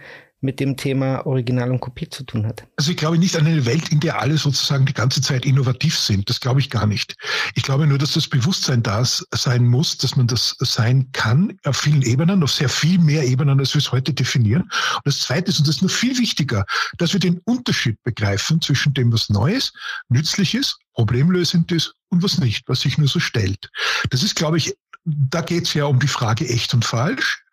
mit 0.44 0.60
dem 0.60 0.76
Thema 0.76 1.26
Original 1.26 1.70
und 1.70 1.80
Kopie 1.80 2.08
zu 2.08 2.22
tun 2.22 2.46
hat. 2.46 2.64
Also 2.76 2.90
ich 2.90 2.96
glaube 2.96 3.18
nicht 3.18 3.36
an 3.36 3.46
eine 3.46 3.66
Welt, 3.66 3.88
in 3.88 4.00
der 4.00 4.20
alle 4.20 4.36
sozusagen 4.36 4.86
die 4.86 4.92
ganze 4.92 5.20
Zeit 5.20 5.44
innovativ 5.44 5.98
sind. 5.98 6.28
Das 6.30 6.38
glaube 6.38 6.60
ich 6.60 6.70
gar 6.70 6.86
nicht. 6.86 7.16
Ich 7.54 7.62
glaube 7.62 7.86
nur, 7.86 7.98
dass 7.98 8.12
das 8.12 8.28
Bewusstsein 8.28 8.82
da 8.82 9.04
sein 9.04 9.66
muss, 9.66 9.96
dass 9.98 10.16
man 10.16 10.26
das 10.26 10.56
sein 10.60 11.10
kann 11.12 11.58
auf 11.64 11.78
vielen 11.78 12.02
Ebenen, 12.02 12.42
auf 12.42 12.52
sehr 12.52 12.68
viel 12.68 12.98
mehr 12.98 13.24
Ebenen, 13.24 13.58
als 13.58 13.74
wir 13.74 13.78
es 13.78 13.90
heute 13.90 14.12
definieren. 14.12 14.62
Und 14.62 15.06
das 15.06 15.20
Zweite 15.20 15.50
ist, 15.50 15.58
und 15.58 15.66
das 15.66 15.76
ist 15.76 15.82
noch 15.82 15.90
viel 15.90 16.16
wichtiger, 16.18 16.64
dass 16.98 17.12
wir 17.12 17.20
den 17.20 17.40
Unterschied 17.44 18.00
begreifen 18.02 18.60
zwischen 18.60 18.94
dem, 18.94 19.12
was 19.12 19.30
Neues, 19.30 19.72
nützlich 20.08 20.54
ist, 20.54 20.78
problemlösend 20.94 21.72
ist 21.72 21.94
und 22.10 22.22
was 22.22 22.38
nicht, 22.38 22.68
was 22.68 22.82
sich 22.82 22.98
nur 22.98 23.08
so 23.08 23.18
stellt. 23.18 23.70
Das 24.10 24.22
ist, 24.22 24.36
glaube 24.36 24.58
ich, 24.58 24.74
da 25.04 25.40
geht 25.40 25.64
es 25.64 25.74
ja 25.74 25.84
um 25.84 26.00
die 26.00 26.08
Frage 26.08 26.48
echt 26.48 26.74
und 26.74 26.84
falsch. 26.84 27.44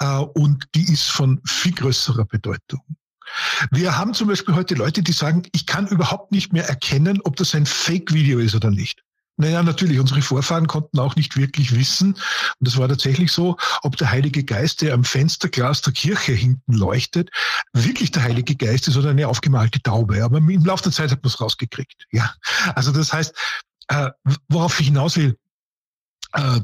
Äh, 0.00 0.16
und 0.16 0.66
die 0.74 0.92
ist 0.92 1.10
von 1.10 1.40
viel 1.46 1.72
größerer 1.72 2.24
Bedeutung. 2.24 2.80
Wir 3.70 3.96
haben 3.96 4.14
zum 4.14 4.28
Beispiel 4.28 4.54
heute 4.54 4.74
Leute, 4.74 5.02
die 5.02 5.12
sagen, 5.12 5.44
ich 5.52 5.66
kann 5.66 5.86
überhaupt 5.86 6.32
nicht 6.32 6.52
mehr 6.52 6.68
erkennen, 6.68 7.20
ob 7.22 7.36
das 7.36 7.54
ein 7.54 7.66
Fake-Video 7.66 8.40
ist 8.40 8.54
oder 8.54 8.70
nicht. 8.70 9.02
Naja, 9.36 9.62
natürlich, 9.62 9.98
unsere 9.98 10.20
Vorfahren 10.20 10.66
konnten 10.66 10.98
auch 10.98 11.16
nicht 11.16 11.36
wirklich 11.36 11.74
wissen, 11.74 12.12
und 12.12 12.20
das 12.60 12.76
war 12.76 12.88
tatsächlich 12.88 13.32
so, 13.32 13.56
ob 13.80 13.96
der 13.96 14.10
Heilige 14.10 14.44
Geist, 14.44 14.82
der 14.82 14.92
am 14.92 15.02
Fensterglas 15.02 15.80
der 15.80 15.94
Kirche 15.94 16.32
hinten 16.32 16.74
leuchtet, 16.74 17.30
wirklich 17.72 18.10
der 18.10 18.24
Heilige 18.24 18.54
Geist 18.54 18.86
ist 18.88 18.98
oder 18.98 19.10
eine 19.10 19.28
aufgemalte 19.28 19.80
Taube. 19.80 20.22
Aber 20.22 20.36
im 20.38 20.64
Laufe 20.64 20.82
der 20.82 20.92
Zeit 20.92 21.10
hat 21.10 21.22
man 21.22 21.28
es 21.28 21.40
rausgekriegt. 21.40 22.06
Ja, 22.10 22.34
also 22.74 22.92
das 22.92 23.14
heißt, 23.14 23.34
äh, 23.88 24.10
worauf 24.48 24.78
ich 24.78 24.88
hinaus 24.88 25.16
will, 25.16 25.38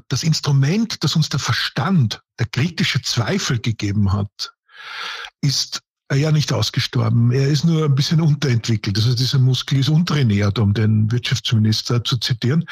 das 0.08 0.22
Instrument, 0.22 1.02
das 1.02 1.16
uns 1.16 1.28
der 1.28 1.40
Verstand, 1.40 2.22
der 2.38 2.46
kritische 2.46 3.02
Zweifel 3.02 3.58
gegeben 3.58 4.12
hat, 4.12 4.52
ist 5.40 5.80
ja 6.14 6.30
nicht 6.30 6.52
ausgestorben. 6.52 7.32
Er 7.32 7.48
ist 7.48 7.64
nur 7.64 7.84
ein 7.84 7.94
bisschen 7.94 8.20
unterentwickelt. 8.20 8.96
Also 8.96 9.14
dieser 9.14 9.40
Muskel 9.40 9.80
ist 9.80 9.88
untrainiert, 9.88 10.58
um 10.58 10.72
den 10.72 11.10
Wirtschaftsminister 11.10 12.04
zu 12.04 12.16
zitieren. 12.18 12.64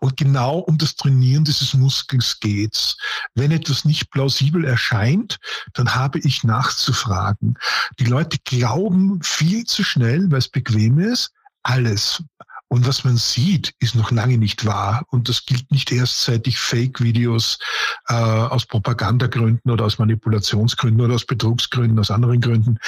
Und 0.00 0.18
genau 0.18 0.58
um 0.58 0.76
das 0.76 0.96
Trainieren 0.96 1.44
dieses 1.44 1.72
Muskels 1.72 2.38
geht's. 2.40 2.98
Wenn 3.34 3.50
etwas 3.50 3.86
nicht 3.86 4.10
plausibel 4.10 4.64
erscheint, 4.64 5.38
dann 5.72 5.94
habe 5.94 6.18
ich 6.18 6.44
nachzufragen. 6.44 7.56
Die 7.98 8.04
Leute 8.04 8.38
glauben 8.44 9.22
viel 9.22 9.64
zu 9.64 9.84
schnell, 9.84 10.30
weil 10.30 10.40
es 10.40 10.48
bequem 10.48 10.98
ist, 10.98 11.30
alles. 11.62 12.22
Und 12.72 12.86
was 12.86 13.04
man 13.04 13.18
sieht, 13.18 13.74
ist 13.80 13.94
noch 13.96 14.10
lange 14.10 14.38
nicht 14.38 14.64
wahr. 14.64 15.04
Und 15.10 15.28
das 15.28 15.44
gilt 15.44 15.70
nicht 15.70 15.92
erst, 15.92 16.24
seit 16.24 16.46
ich 16.46 16.58
Fake-Videos 16.58 17.58
äh, 18.08 18.14
aus 18.14 18.64
Propagandagründen 18.64 19.70
oder 19.70 19.84
aus 19.84 19.98
Manipulationsgründen 19.98 21.04
oder 21.04 21.16
aus 21.16 21.26
Betrugsgründen, 21.26 21.98
aus 21.98 22.10
anderen 22.10 22.40
Gründen 22.40 22.78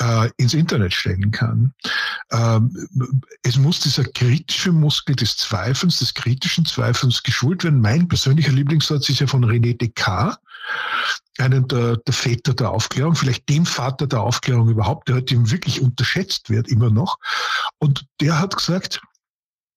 äh, 0.00 0.30
ins 0.38 0.54
Internet 0.54 0.94
stellen 0.94 1.30
kann. 1.30 1.74
Ähm, 2.30 3.22
es 3.42 3.58
muss 3.58 3.80
dieser 3.80 4.04
kritische 4.04 4.72
Muskel 4.72 5.14
des 5.14 5.36
Zweifelns, 5.36 5.98
des 5.98 6.14
kritischen 6.14 6.64
Zweifelns 6.64 7.22
geschult 7.22 7.64
werden. 7.64 7.82
Mein 7.82 8.08
persönlicher 8.08 8.52
Lieblingssatz 8.52 9.10
ist 9.10 9.20
ja 9.20 9.26
von 9.26 9.44
René 9.44 9.76
Descartes, 9.76 10.38
einen 11.38 11.66
der, 11.68 11.96
der 11.96 12.14
Väter 12.14 12.54
der 12.54 12.70
Aufklärung, 12.70 13.14
vielleicht 13.14 13.48
dem 13.48 13.66
Vater 13.66 14.06
der 14.06 14.20
Aufklärung 14.20 14.68
überhaupt, 14.68 15.08
der 15.08 15.16
heute 15.16 15.50
wirklich 15.50 15.80
unterschätzt 15.80 16.50
wird, 16.50 16.68
immer 16.68 16.90
noch. 16.90 17.16
Und 17.78 18.06
der 18.20 18.38
hat 18.38 18.56
gesagt, 18.56 19.00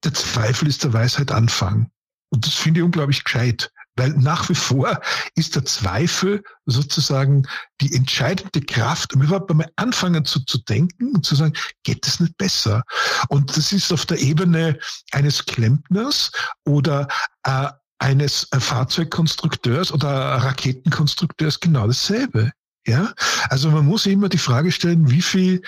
der 0.03 0.13
Zweifel 0.13 0.67
ist 0.67 0.83
der 0.83 0.93
Weisheit 0.93 1.31
Anfang. 1.31 1.89
Und 2.29 2.45
das 2.45 2.53
finde 2.53 2.79
ich 2.79 2.83
unglaublich 2.83 3.23
gescheit, 3.23 3.71
weil 3.95 4.09
nach 4.09 4.49
wie 4.49 4.55
vor 4.55 4.99
ist 5.35 5.55
der 5.55 5.63
Zweifel 5.63 6.43
sozusagen 6.65 7.47
die 7.79 7.95
entscheidende 7.95 8.61
Kraft, 8.61 9.15
um 9.15 9.21
überhaupt 9.21 9.49
einmal 9.49 9.71
anfangen 9.77 10.25
zu, 10.25 10.43
zu 10.45 10.57
denken 10.59 11.15
und 11.15 11.25
zu 11.25 11.35
sagen, 11.35 11.53
geht 11.83 12.05
es 12.05 12.19
nicht 12.19 12.37
besser? 12.37 12.83
Und 13.29 13.55
das 13.55 13.71
ist 13.71 13.93
auf 13.93 14.05
der 14.05 14.19
Ebene 14.19 14.77
eines 15.11 15.45
Klempners 15.45 16.31
oder 16.65 17.07
äh, 17.43 17.69
eines 17.99 18.47
äh, 18.51 18.59
Fahrzeugkonstrukteurs 18.59 19.91
oder 19.91 20.09
Raketenkonstrukteurs 20.09 21.59
genau 21.59 21.87
dasselbe. 21.87 22.51
Ja, 22.87 23.13
also 23.49 23.71
man 23.71 23.85
muss 23.85 24.05
immer 24.05 24.29
die 24.29 24.37
Frage 24.37 24.71
stellen, 24.71 25.09
wie 25.09 25.21
viel 25.21 25.61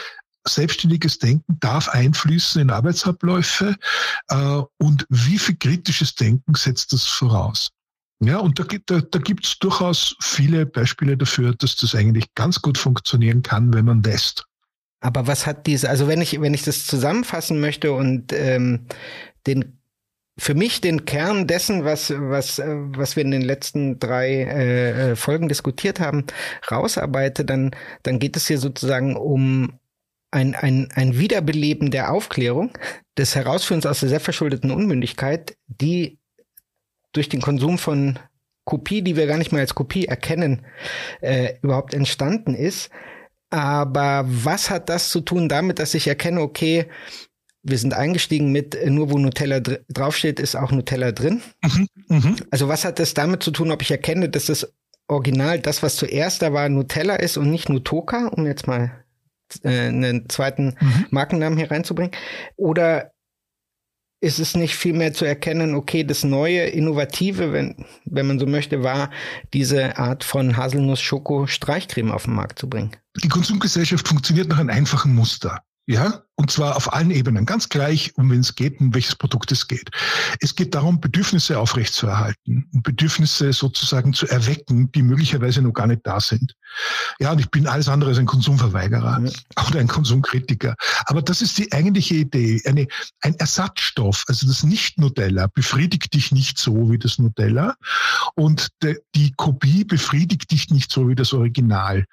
selbstständiges 0.48 1.20
Denken 1.20 1.60
darf 1.60 1.90
einfließen 1.90 2.62
in 2.62 2.70
Arbeitsabläufe 2.70 3.76
äh, 4.30 4.62
und 4.78 5.06
wie 5.10 5.40
viel 5.40 5.58
kritisches 5.58 6.16
Denken 6.16 6.54
setzt 6.56 6.94
das 6.94 7.04
voraus. 7.04 7.72
Ja, 8.20 8.38
und 8.38 8.60
da, 8.60 8.64
da, 8.86 9.02
da 9.02 9.20
gibt 9.20 9.46
es 9.46 9.60
durchaus 9.60 10.16
viele 10.22 10.66
Beispiele 10.66 11.18
dafür, 11.18 11.54
dass 11.54 11.76
das 11.76 11.94
eigentlich 11.94 12.34
ganz 12.34 12.62
gut 12.62 12.78
funktionieren 12.78 13.44
kann, 13.44 13.74
wenn 13.74 13.86
man 13.86 14.02
lässt. 14.02 14.46
Aber 15.02 15.28
was 15.28 15.46
hat 15.46 15.68
diese, 15.68 15.90
also 15.90 16.08
wenn 16.08 16.22
ich, 16.22 16.42
wenn 16.42 16.56
ich 16.56 16.64
das 16.64 16.88
zusammenfassen 16.88 17.60
möchte 17.60 17.92
und 17.92 18.34
ähm, 18.34 18.88
den 19.46 19.77
für 20.38 20.54
mich 20.54 20.82
den 20.82 21.06
Kern 21.06 21.48
dessen, 21.48 21.84
was, 21.84 22.14
was, 22.16 22.60
was 22.60 23.16
wir 23.16 23.24
in 23.24 23.32
den 23.32 23.42
letzten 23.42 24.00
drei 24.00 24.44
äh, 24.44 25.16
Folgen 25.16 25.50
diskutiert 25.50 26.00
haben, 26.00 26.26
rausarbeite, 26.70 27.44
dann, 27.44 27.72
dann 28.04 28.20
geht 28.20 28.38
es 28.38 28.48
hier 28.48 28.60
sozusagen 28.60 29.16
um 29.16 29.80
ein, 30.32 30.56
ein, 30.56 30.90
ein 30.94 31.18
Wiederbeleben 31.18 31.90
der 31.90 32.12
Aufklärung, 32.12 32.72
des 33.18 33.36
Herausführens 33.36 33.86
aus 33.86 34.02
der 34.02 34.10
selbstverschuldeten 34.10 34.72
Unmündigkeit, 34.72 35.58
die 35.68 36.20
durch 37.14 37.30
den 37.30 37.42
Konsum 37.42 37.78
von 37.78 38.20
Kopie, 38.66 39.02
die 39.02 39.16
wir 39.16 39.28
gar 39.28 39.38
nicht 39.38 39.52
mehr 39.52 39.62
als 39.62 39.76
Kopie 39.76 40.06
erkennen, 40.06 40.66
äh, 41.22 41.56
überhaupt 41.62 41.94
entstanden 41.94 42.54
ist. 42.54 42.92
Aber 43.50 44.26
was 44.28 44.70
hat 44.70 44.90
das 44.90 45.10
zu 45.10 45.22
tun 45.22 45.48
damit, 45.48 45.80
dass 45.80 45.94
ich 45.94 46.08
erkenne, 46.08 46.42
okay, 46.42 46.88
wir 47.70 47.78
sind 47.78 47.94
eingestiegen 47.94 48.52
mit, 48.52 48.76
äh, 48.76 48.90
nur 48.90 49.12
wo 49.12 49.18
Nutella 49.18 49.60
dr 49.60 49.80
draufsteht, 49.90 50.40
ist 50.40 50.56
auch 50.56 50.72
Nutella 50.72 51.12
drin. 51.12 51.42
Mhm, 51.64 51.88
mh. 52.08 52.36
Also 52.52 52.68
was 52.68 52.86
hat 52.86 53.00
das 53.00 53.14
damit 53.14 53.44
zu 53.44 53.52
tun, 53.52 53.72
ob 53.72 53.82
ich 53.82 53.92
erkenne, 53.92 54.30
dass 54.30 54.46
das 54.46 54.74
Original, 55.08 55.60
das, 55.60 55.84
was 55.84 55.96
zuerst 55.96 56.42
da 56.42 56.54
war, 56.54 56.68
Nutella 56.70 57.16
ist 57.16 57.38
und 57.38 57.50
nicht 57.50 57.70
Nutoka, 57.70 58.28
um 58.28 58.46
jetzt 58.46 58.68
mal 58.68 59.04
äh, 59.64 59.88
einen 59.88 60.30
zweiten 60.30 60.76
mhm. 60.80 61.06
Markennamen 61.12 61.58
hier 61.58 61.72
reinzubringen? 61.72 62.12
Oder 62.58 63.14
ist 64.20 64.40
es 64.40 64.56
nicht 64.56 64.76
viel 64.76 64.94
mehr 64.94 65.14
zu 65.14 65.26
erkennen, 65.26 65.76
okay, 65.76 66.04
das 66.04 66.24
neue, 66.24 66.62
innovative, 66.62 67.54
wenn, 67.54 67.86
wenn 68.06 68.26
man 68.26 68.40
so 68.40 68.48
möchte, 68.48 68.84
war, 68.84 69.12
diese 69.54 69.98
Art 69.98 70.24
von 70.24 70.58
Haselnuss-Schoko-Streichcreme 70.58 72.12
auf 72.12 72.24
den 72.24 72.34
Markt 72.34 72.60
zu 72.60 72.68
bringen? 72.68 72.92
Die 73.22 73.30
Konsumgesellschaft 73.30 74.08
funktioniert 74.08 74.48
nach 74.48 74.60
einem 74.60 74.72
einfachen 74.72 75.14
Muster. 75.14 75.62
Ja, 75.90 76.24
und 76.36 76.52
zwar 76.52 76.76
auf 76.76 76.92
allen 76.94 77.12
Ebenen, 77.12 77.46
ganz 77.46 77.70
gleich, 77.70 78.12
um 78.18 78.30
wen 78.30 78.42
es 78.42 78.56
geht, 78.56 78.82
um 78.82 78.94
welches 78.94 79.16
Produkt 79.16 79.54
es 79.54 79.70
geht. 79.70 79.90
Es 80.42 80.54
geht 80.54 80.76
darum, 80.76 81.00
Bedürfnisse 81.00 81.58
aufrechtzuerhalten 81.58 82.70
und 82.74 82.84
Bedürfnisse 82.84 83.54
sozusagen 83.54 84.12
zu 84.12 84.28
erwecken, 84.28 84.92
die 84.92 85.02
möglicherweise 85.02 85.62
noch 85.62 85.72
gar 85.72 85.88
nicht 85.88 86.02
da 86.04 86.20
sind. 86.20 86.56
Ja, 87.20 87.32
und 87.32 87.40
ich 87.40 87.50
bin 87.50 87.68
alles 87.68 87.88
andere 87.88 88.10
als 88.10 88.20
ein 88.20 88.26
Konsumverweigerer 88.26 89.22
ja. 89.24 89.66
oder 89.66 89.80
ein 89.80 89.88
Konsumkritiker. 89.88 90.76
Aber 91.06 91.22
das 91.22 91.42
ist 91.42 91.58
die 91.58 91.72
eigentliche 91.72 92.16
Idee. 92.16 92.62
Eine, 92.66 92.88
ein 93.22 93.36
Ersatzstoff, 93.36 94.26
also 94.28 94.46
das 94.46 94.64
Nicht-Nutella, 94.64 95.48
befriedigt 95.48 96.14
dich 96.14 96.34
nicht 96.34 96.60
so 96.60 96.92
wie 96.92 97.00
das 97.00 97.18
Nutella 97.18 97.76
und 98.36 98.68
de, 98.84 99.00
die 99.16 99.32
Kopie 99.38 99.86
befriedigt 99.86 100.52
dich 100.52 100.70
nicht 100.70 100.92
so 100.92 101.08
wie 101.08 101.16
das 101.16 101.32
Original. 101.32 102.06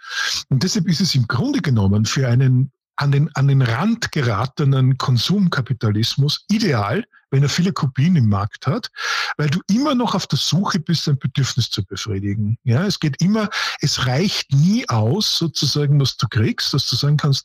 Und 0.48 0.62
deshalb 0.62 0.88
ist 0.88 1.00
es 1.00 1.16
im 1.16 1.26
Grunde 1.26 1.60
genommen 1.60 2.04
für 2.04 2.28
einen 2.28 2.70
an 2.96 3.12
den, 3.12 3.30
an 3.34 3.48
den 3.48 3.62
Rand 3.62 4.12
geratenen 4.12 4.98
Konsumkapitalismus 4.98 6.44
ideal, 6.50 7.04
wenn 7.34 7.42
er 7.42 7.48
viele 7.48 7.72
Kopien 7.72 8.14
im 8.14 8.28
Markt 8.28 8.68
hat, 8.68 8.90
weil 9.36 9.50
du 9.50 9.60
immer 9.68 9.96
noch 9.96 10.14
auf 10.14 10.28
der 10.28 10.38
Suche 10.38 10.78
bist, 10.78 11.08
ein 11.08 11.18
Bedürfnis 11.18 11.68
zu 11.68 11.84
befriedigen. 11.84 12.58
Ja, 12.62 12.86
es 12.86 13.00
geht 13.00 13.20
immer, 13.20 13.50
es 13.80 14.06
reicht 14.06 14.52
nie 14.52 14.88
aus, 14.88 15.36
sozusagen, 15.36 16.00
was 16.00 16.16
du 16.16 16.28
kriegst, 16.28 16.72
dass 16.72 16.88
du 16.88 16.94
sagen 16.94 17.16
kannst, 17.16 17.44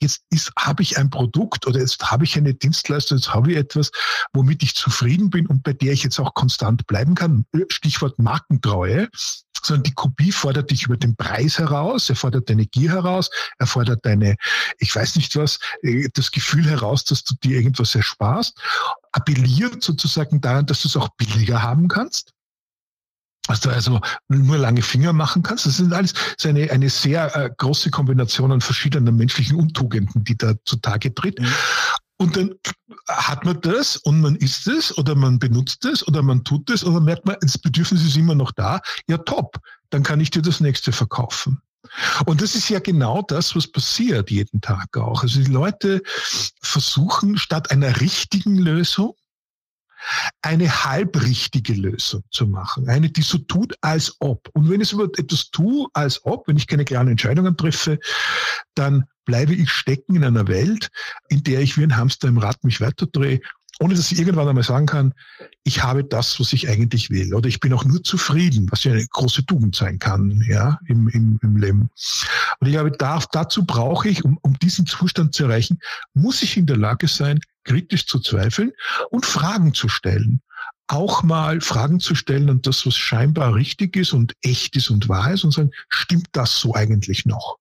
jetzt 0.00 0.24
habe 0.58 0.82
ich 0.82 0.98
ein 0.98 1.08
Produkt 1.08 1.68
oder 1.68 1.78
jetzt 1.78 2.02
habe 2.10 2.24
ich 2.24 2.36
eine 2.36 2.52
Dienstleistung, 2.52 3.18
jetzt 3.18 3.32
habe 3.32 3.52
ich 3.52 3.58
etwas, 3.58 3.92
womit 4.32 4.64
ich 4.64 4.74
zufrieden 4.74 5.30
bin 5.30 5.46
und 5.46 5.62
bei 5.62 5.72
der 5.72 5.92
ich 5.92 6.02
jetzt 6.02 6.18
auch 6.18 6.34
konstant 6.34 6.88
bleiben 6.88 7.14
kann. 7.14 7.44
Stichwort 7.68 8.18
Markentreue 8.18 9.08
sondern 9.64 9.84
die 9.84 9.94
Kopie 9.94 10.32
fordert 10.32 10.70
dich 10.70 10.84
über 10.84 10.96
den 10.96 11.16
Preis 11.16 11.58
heraus, 11.58 12.08
er 12.08 12.16
fordert 12.16 12.48
deine 12.48 12.66
Gier 12.66 12.92
heraus, 12.92 13.30
er 13.58 13.66
fordert 13.66 14.04
deine, 14.04 14.36
ich 14.78 14.94
weiß 14.94 15.16
nicht 15.16 15.36
was, 15.36 15.58
äh, 15.82 16.08
das 16.14 16.30
Gefühl 16.30 16.66
heraus, 16.66 17.04
dass 17.04 17.24
du 17.24 17.34
dir 17.34 17.58
irgendwas 17.58 17.94
ersparst, 17.94 18.58
appelliert 19.28 19.82
sozusagen 19.82 20.40
daran, 20.40 20.66
dass 20.66 20.82
du 20.82 20.88
es 20.88 20.96
auch 20.96 21.08
billiger 21.16 21.62
haben 21.62 21.88
kannst 21.88 22.34
dass 23.46 23.60
du 23.60 23.70
also 23.70 23.98
nur 24.28 24.58
lange 24.58 24.82
Finger 24.82 25.14
machen 25.14 25.42
kannst. 25.42 25.64
Das 25.64 25.78
sind 25.78 25.94
alles 25.94 26.12
so 26.36 26.50
eine, 26.50 26.70
eine 26.70 26.90
sehr 26.90 27.34
äh, 27.34 27.50
große 27.56 27.90
Kombination 27.90 28.52
an 28.52 28.60
verschiedenen 28.60 29.16
menschlichen 29.16 29.56
Untugenden, 29.56 30.22
die 30.22 30.36
da 30.36 30.52
zutage 30.66 31.14
tritt. 31.14 31.40
Mhm. 31.40 31.46
Und 32.18 32.36
dann 32.36 32.54
hat 33.08 33.46
man 33.46 33.58
das 33.62 33.96
und 33.96 34.20
man 34.20 34.36
isst 34.36 34.66
es 34.66 34.98
oder 34.98 35.14
man 35.14 35.38
benutzt 35.38 35.86
es 35.86 36.06
oder 36.06 36.20
man 36.20 36.44
tut 36.44 36.68
es 36.68 36.84
oder 36.84 37.00
merkt 37.00 37.24
man, 37.24 37.36
das 37.40 37.56
Bedürfnis 37.56 38.04
ist 38.04 38.18
immer 38.18 38.34
noch 38.34 38.52
da. 38.52 38.82
Ja, 39.08 39.16
top. 39.16 39.58
Dann 39.88 40.02
kann 40.02 40.20
ich 40.20 40.28
dir 40.28 40.42
das 40.42 40.60
nächste 40.60 40.92
verkaufen. 40.92 41.62
Und 42.26 42.42
das 42.42 42.54
ist 42.54 42.68
ja 42.68 42.80
genau 42.80 43.22
das, 43.22 43.54
was 43.56 43.66
passiert 43.70 44.30
jeden 44.30 44.60
Tag 44.60 44.96
auch. 44.96 45.22
Also 45.22 45.40
die 45.40 45.50
Leute 45.50 46.02
versuchen 46.62 47.38
statt 47.38 47.70
einer 47.70 48.00
richtigen 48.00 48.56
Lösung 48.56 49.14
eine 50.42 50.84
halbrichtige 50.84 51.74
Lösung 51.74 52.22
zu 52.30 52.46
machen. 52.46 52.88
Eine, 52.88 53.10
die 53.10 53.22
so 53.22 53.38
tut, 53.38 53.74
als 53.80 54.16
ob. 54.20 54.48
Und 54.54 54.70
wenn 54.70 54.80
ich 54.80 54.88
so 54.88 55.04
etwas 55.04 55.50
tue, 55.50 55.88
als 55.92 56.24
ob, 56.24 56.46
wenn 56.46 56.56
ich 56.56 56.66
keine 56.66 56.84
klaren 56.84 57.08
Entscheidungen 57.08 57.56
treffe, 57.56 57.98
dann 58.74 59.06
bleibe 59.24 59.54
ich 59.54 59.70
stecken 59.70 60.16
in 60.16 60.24
einer 60.24 60.48
Welt, 60.48 60.90
in 61.28 61.42
der 61.42 61.60
ich 61.60 61.76
wie 61.76 61.82
ein 61.82 61.96
Hamster 61.96 62.28
im 62.28 62.38
Rad 62.38 62.62
mich 62.64 62.80
weiterdrehe 62.80 63.40
ohne 63.80 63.94
dass 63.94 64.10
ich 64.10 64.18
irgendwann 64.18 64.48
einmal 64.48 64.64
sagen 64.64 64.86
kann, 64.86 65.14
ich 65.62 65.82
habe 65.82 66.04
das, 66.04 66.40
was 66.40 66.52
ich 66.52 66.68
eigentlich 66.68 67.10
will. 67.10 67.34
Oder 67.34 67.48
ich 67.48 67.60
bin 67.60 67.72
auch 67.72 67.84
nur 67.84 68.02
zufrieden, 68.02 68.66
was 68.70 68.84
ja 68.84 68.92
eine 68.92 69.06
große 69.06 69.46
Tugend 69.46 69.76
sein 69.76 69.98
kann, 69.98 70.42
ja, 70.48 70.78
im, 70.86 71.08
im, 71.08 71.38
im 71.42 71.56
Leben. 71.56 71.90
Und 72.60 72.66
ich 72.66 72.72
glaube, 72.72 72.90
da, 72.90 73.22
dazu 73.32 73.64
brauche 73.64 74.08
ich, 74.08 74.24
um, 74.24 74.38
um 74.42 74.58
diesen 74.58 74.86
Zustand 74.86 75.34
zu 75.34 75.44
erreichen, 75.44 75.78
muss 76.14 76.42
ich 76.42 76.56
in 76.56 76.66
der 76.66 76.76
Lage 76.76 77.06
sein, 77.08 77.40
kritisch 77.64 78.06
zu 78.06 78.18
zweifeln 78.18 78.72
und 79.10 79.26
Fragen 79.26 79.74
zu 79.74 79.88
stellen. 79.88 80.40
Auch 80.88 81.22
mal 81.22 81.60
Fragen 81.60 82.00
zu 82.00 82.14
stellen 82.14 82.48
und 82.48 82.66
das, 82.66 82.86
was 82.86 82.96
scheinbar 82.96 83.54
richtig 83.54 83.94
ist 83.94 84.14
und 84.14 84.32
echt 84.42 84.74
ist 84.74 84.90
und 84.90 85.08
wahr 85.08 85.32
ist 85.32 85.44
und 85.44 85.52
sagen, 85.52 85.70
stimmt 85.88 86.28
das 86.32 86.58
so 86.58 86.74
eigentlich 86.74 87.26
noch? 87.26 87.57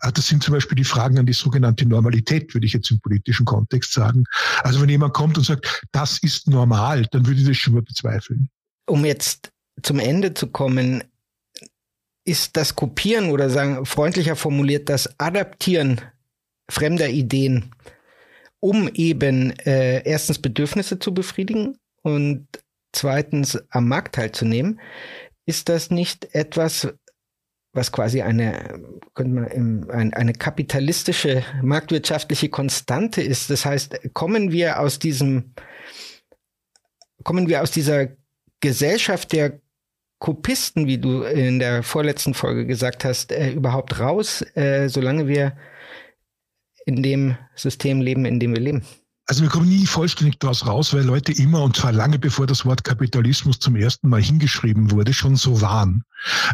Äh, 0.00 0.12
das 0.12 0.26
sind 0.28 0.42
zum 0.42 0.54
Beispiel 0.54 0.76
die 0.76 0.84
Fragen 0.84 1.18
an 1.18 1.26
die 1.26 1.32
sogenannte 1.32 1.86
Normalität, 1.86 2.54
würde 2.54 2.66
ich 2.66 2.72
jetzt 2.72 2.90
im 2.90 3.00
politischen 3.00 3.46
Kontext 3.46 3.92
sagen. 3.92 4.24
Also 4.62 4.80
wenn 4.80 4.88
jemand 4.88 5.14
kommt 5.14 5.38
und 5.38 5.44
sagt, 5.44 5.82
das 5.92 6.18
ist 6.18 6.48
normal, 6.48 7.06
dann 7.10 7.26
würde 7.26 7.40
ich 7.40 7.46
das 7.46 7.56
schon 7.56 7.74
mal 7.74 7.82
bezweifeln. 7.82 8.48
Um 8.86 9.04
jetzt 9.04 9.50
zum 9.82 9.98
Ende 9.98 10.34
zu 10.34 10.48
kommen, 10.48 11.04
ist 12.24 12.56
das 12.56 12.76
Kopieren 12.76 13.30
oder 13.30 13.50
sagen 13.50 13.84
freundlicher 13.84 14.36
formuliert 14.36 14.88
das 14.88 15.18
Adaptieren 15.18 16.00
fremder 16.70 17.08
Ideen, 17.08 17.74
um 18.60 18.88
eben 18.94 19.50
äh, 19.60 20.02
erstens 20.04 20.38
Bedürfnisse 20.38 20.98
zu 20.98 21.12
befriedigen 21.12 21.78
und 22.02 22.46
zweitens 22.92 23.58
am 23.70 23.88
Markt 23.88 24.14
teilzunehmen, 24.14 24.80
ist 25.46 25.68
das 25.68 25.90
nicht 25.90 26.34
etwas, 26.34 26.88
was 27.72 27.90
quasi 27.90 28.20
eine, 28.20 28.80
könnte 29.14 29.34
man 29.34 30.12
eine 30.12 30.32
kapitalistische 30.34 31.42
marktwirtschaftliche 31.62 32.50
Konstante 32.50 33.22
ist. 33.22 33.48
Das 33.48 33.64
heißt, 33.64 34.12
kommen 34.12 34.52
wir 34.52 34.80
aus 34.80 34.98
diesem, 34.98 35.54
kommen 37.24 37.48
wir 37.48 37.62
aus 37.62 37.70
dieser 37.70 38.08
Gesellschaft 38.60 39.32
der 39.32 39.60
Kopisten, 40.18 40.86
wie 40.86 40.98
du 40.98 41.22
in 41.22 41.58
der 41.58 41.82
vorletzten 41.82 42.34
Folge 42.34 42.66
gesagt 42.66 43.04
hast, 43.04 43.32
äh, 43.32 43.50
überhaupt 43.50 43.98
raus, 43.98 44.42
äh, 44.54 44.88
solange 44.88 45.26
wir 45.26 45.56
in 46.86 47.02
dem 47.02 47.36
System 47.56 48.00
leben, 48.00 48.24
in 48.24 48.38
dem 48.38 48.54
wir 48.54 48.60
leben? 48.60 48.84
Also 49.26 49.42
wir 49.42 49.50
kommen 49.50 49.68
nie 49.68 49.86
vollständig 49.86 50.40
daraus 50.40 50.66
raus, 50.66 50.92
weil 50.92 51.04
Leute 51.04 51.32
immer, 51.32 51.62
und 51.62 51.76
zwar 51.76 51.92
lange 51.92 52.18
bevor 52.18 52.46
das 52.46 52.64
Wort 52.64 52.82
Kapitalismus 52.82 53.60
zum 53.60 53.76
ersten 53.76 54.08
Mal 54.08 54.20
hingeschrieben 54.20 54.90
wurde, 54.90 55.14
schon 55.14 55.36
so 55.36 55.60
waren. 55.60 56.02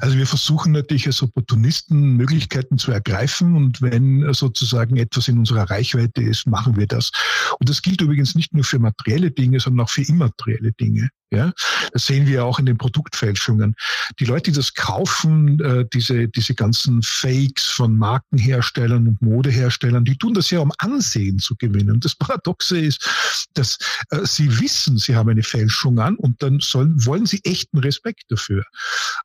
Also 0.00 0.18
wir 0.18 0.26
versuchen 0.26 0.72
natürlich 0.72 1.06
als 1.06 1.22
Opportunisten 1.22 2.16
Möglichkeiten 2.16 2.76
zu 2.76 2.92
ergreifen 2.92 3.56
und 3.56 3.80
wenn 3.80 4.32
sozusagen 4.34 4.96
etwas 4.98 5.28
in 5.28 5.38
unserer 5.38 5.70
Reichweite 5.70 6.22
ist, 6.22 6.46
machen 6.46 6.76
wir 6.76 6.86
das. 6.86 7.10
Und 7.58 7.70
das 7.70 7.80
gilt 7.80 8.02
übrigens 8.02 8.34
nicht 8.34 8.52
nur 8.52 8.64
für 8.64 8.78
materielle 8.78 9.30
Dinge, 9.30 9.60
sondern 9.60 9.86
auch 9.86 9.90
für 9.90 10.02
immaterielle 10.02 10.72
Dinge. 10.72 11.08
Ja, 11.30 11.52
das 11.92 12.06
sehen 12.06 12.26
wir 12.26 12.46
auch 12.46 12.58
in 12.58 12.64
den 12.64 12.78
Produktfälschungen. 12.78 13.74
Die 14.18 14.24
Leute, 14.24 14.50
die 14.50 14.56
das 14.56 14.72
kaufen, 14.72 15.60
äh, 15.60 15.84
diese, 15.92 16.26
diese 16.26 16.54
ganzen 16.54 17.02
Fakes 17.02 17.66
von 17.66 17.98
Markenherstellern 17.98 19.06
und 19.08 19.20
Modeherstellern, 19.20 20.06
die 20.06 20.16
tun 20.16 20.32
das 20.32 20.48
ja, 20.50 20.60
um 20.60 20.72
Ansehen 20.78 21.38
zu 21.38 21.54
gewinnen. 21.56 22.00
Das 22.00 22.14
Paradoxe 22.14 22.78
ist, 22.78 23.06
dass 23.52 23.78
äh, 24.08 24.24
sie 24.24 24.58
wissen, 24.58 24.96
sie 24.96 25.16
haben 25.16 25.28
eine 25.28 25.42
Fälschung 25.42 25.98
an 25.98 26.16
und 26.16 26.42
dann 26.42 26.60
sollen, 26.60 27.04
wollen 27.04 27.26
sie 27.26 27.40
echten 27.44 27.78
Respekt 27.78 28.24
dafür. 28.30 28.64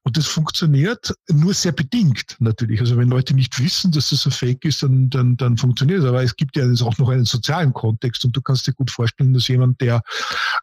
Und 0.04 0.18
das 0.18 0.28
funktioniert 0.28 1.14
nur 1.30 1.54
sehr 1.54 1.72
bedingt 1.72 2.36
natürlich. 2.40 2.82
Also 2.82 2.98
wenn 2.98 3.08
Leute 3.08 3.34
nicht 3.34 3.58
wissen, 3.60 3.94
dass 3.94 4.10
das 4.10 4.26
ein 4.26 4.32
Fake 4.34 4.66
ist, 4.66 4.84
dann, 4.84 5.10
dann, 5.10 5.38
dann 5.38 5.58
funktioniert 5.58 6.00
es. 6.00 6.06
Aber 6.06 6.22
es 6.22 6.36
gibt 6.36 6.58
ja 6.58 6.66
auch 6.82 6.98
noch 6.98 7.08
einen 7.08 7.26
sozialen 7.26 7.72
Kontext 7.72 8.26
und 8.26 8.36
du 8.36 8.42
kannst 8.42 8.68
dir 8.68 8.74
gut 8.74 8.92
vorstellen, 8.92 9.34
dass 9.34 9.48
jemand, 9.48 9.80
der 9.80 10.02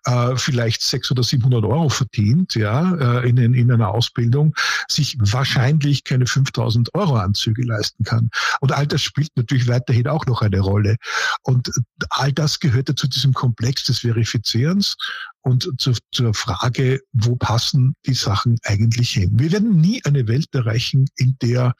äh, 0.05 0.37
vielleicht 0.37 0.83
sechs 0.83 1.11
oder 1.11 1.23
700 1.31 1.65
Euro 1.65 1.89
verdient, 1.89 2.55
ja, 2.55 3.21
äh, 3.21 3.29
in, 3.29 3.39
in 3.39 3.73
einer 3.73 3.89
Ausbildung, 3.89 4.55
sich 4.89 5.17
wahrscheinlich 5.19 6.05
keine 6.05 6.27
5000 6.27 6.95
Euro 6.95 7.17
Anzüge 7.17 7.63
leisten 7.63 8.05
kann. 8.05 8.31
Und 8.61 8.73
all 8.73 8.87
das 8.87 9.03
spielt 9.03 9.31
natürlich 9.37 9.69
weiterhin 9.69 10.09
auch 10.09 10.27
noch 10.27 10.43
eine 10.43 10.61
Rolle. 10.61 10.97
Und 11.43 11.71
all 12.11 12.33
das 12.33 12.61
gehört 12.61 12.89
ja 12.89 12.97
zu 12.97 13.09
diesem 13.09 13.33
Komplex 13.33 13.85
des 13.85 14.01
Verifizierens 14.01 14.97
und 15.43 15.69
zu, 15.79 15.93
zur 16.13 16.35
Frage, 16.35 17.01
wo 17.13 17.37
passen 17.37 17.95
die 18.07 18.15
Sachen 18.15 18.59
eigentlich 18.65 19.11
hin. 19.11 19.31
Wir 19.35 19.53
werden 19.53 19.81
nie 19.81 20.05
eine 20.05 20.27
Welt 20.29 20.49
erreichen, 20.55 21.07
in 21.17 21.37
der 21.41 21.75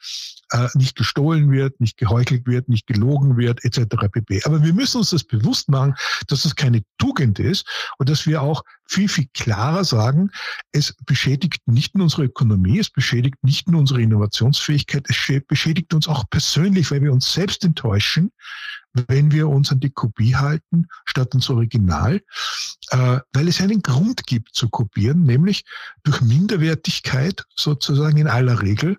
äh, 0.51 0.67
nicht 0.73 0.95
gestohlen 0.95 1.51
wird, 1.51 1.79
nicht 1.79 1.97
geheuchelt 1.97 2.47
wird, 2.47 2.69
nicht 2.69 2.87
gelogen 2.87 3.37
wird, 3.37 3.63
etc. 3.63 3.95
pp. 4.11 4.41
Aber 4.45 4.63
wir 4.63 4.73
müssen 4.73 4.97
uns 4.97 5.11
das 5.11 5.23
bewusst 5.23 5.69
machen, 5.69 5.95
dass 6.27 6.43
das 6.43 6.55
keine 6.55 6.81
Tugend 6.97 7.39
ist 7.39 7.67
und 7.97 8.09
dass 8.09 8.25
wir 8.25 8.41
auch 8.41 8.63
viel, 8.87 9.07
viel 9.07 9.27
klarer 9.33 9.85
sagen, 9.85 10.31
es 10.71 10.95
beschädigt 11.05 11.61
nicht 11.65 11.95
nur 11.95 12.03
unsere 12.03 12.25
Ökonomie, 12.25 12.79
es 12.79 12.89
beschädigt 12.89 13.37
nicht 13.43 13.69
nur 13.69 13.79
unsere 13.79 14.01
Innovationsfähigkeit, 14.01 15.05
es 15.07 15.17
beschädigt 15.47 15.93
uns 15.93 16.07
auch 16.07 16.25
persönlich, 16.29 16.91
weil 16.91 17.01
wir 17.01 17.13
uns 17.13 17.31
selbst 17.31 17.63
enttäuschen, 17.63 18.31
wenn 19.07 19.31
wir 19.31 19.47
uns 19.47 19.71
an 19.71 19.79
die 19.79 19.89
Kopie 19.89 20.35
halten 20.35 20.87
statt 21.05 21.29
ans 21.31 21.49
Original, 21.49 22.21
äh, 22.89 23.19
weil 23.33 23.47
es 23.47 23.61
einen 23.61 23.81
Grund 23.81 24.25
gibt 24.27 24.53
zu 24.53 24.69
kopieren, 24.69 25.23
nämlich 25.23 25.63
durch 26.03 26.21
Minderwertigkeit 26.21 27.43
sozusagen 27.55 28.17
in 28.17 28.27
aller 28.27 28.61
Regel 28.61 28.97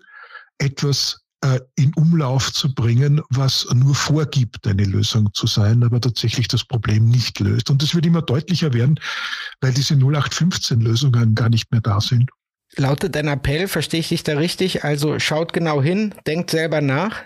etwas 0.57 1.23
äh, 1.43 1.59
in 1.75 1.93
Umlauf 1.95 2.53
zu 2.53 2.73
bringen, 2.73 3.21
was 3.29 3.67
nur 3.73 3.95
vorgibt, 3.95 4.65
eine 4.65 4.85
Lösung 4.85 5.29
zu 5.33 5.45
sein, 5.45 5.83
aber 5.83 5.99
tatsächlich 5.99 6.47
das 6.47 6.63
Problem 6.63 7.09
nicht 7.09 7.39
löst. 7.39 7.69
Und 7.69 7.83
das 7.83 7.93
wird 7.93 8.05
immer 8.05 8.21
deutlicher 8.21 8.73
werden, 8.73 8.99
weil 9.59 9.73
diese 9.73 9.95
0815-Lösungen 9.95 11.35
gar 11.35 11.49
nicht 11.49 11.71
mehr 11.71 11.81
da 11.81 11.99
sind. 11.99 12.31
Lautet 12.75 13.15
dein 13.15 13.27
Appell, 13.27 13.67
verstehe 13.67 13.99
ich 13.99 14.09
dich 14.09 14.23
da 14.23 14.37
richtig? 14.37 14.83
Also 14.83 15.19
schaut 15.19 15.53
genau 15.53 15.81
hin, 15.81 16.15
denkt 16.25 16.49
selber 16.49 16.81
nach, 16.81 17.17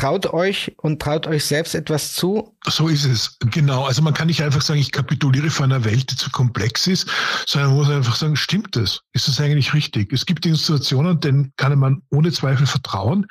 traut 0.00 0.32
euch 0.32 0.72
und 0.78 1.02
traut 1.02 1.26
euch 1.26 1.44
selbst 1.44 1.74
etwas 1.74 2.14
zu. 2.14 2.56
So 2.66 2.88
ist 2.88 3.04
es, 3.04 3.36
genau. 3.50 3.84
Also 3.84 4.00
man 4.00 4.14
kann 4.14 4.28
nicht 4.28 4.42
einfach 4.42 4.62
sagen, 4.62 4.80
ich 4.80 4.92
kapituliere 4.92 5.50
vor 5.50 5.64
einer 5.64 5.84
Welt, 5.84 6.10
die 6.10 6.16
zu 6.16 6.30
komplex 6.30 6.86
ist, 6.86 7.06
sondern 7.46 7.70
man 7.70 7.78
muss 7.80 7.90
einfach 7.90 8.16
sagen, 8.16 8.34
stimmt 8.34 8.76
das? 8.76 9.02
Ist 9.12 9.28
das 9.28 9.38
eigentlich 9.40 9.74
richtig? 9.74 10.10
Es 10.10 10.24
gibt 10.24 10.46
Institutionen, 10.46 11.20
denen 11.20 11.52
kann 11.56 11.78
man 11.78 12.00
ohne 12.10 12.32
Zweifel 12.32 12.66
vertrauen, 12.66 13.26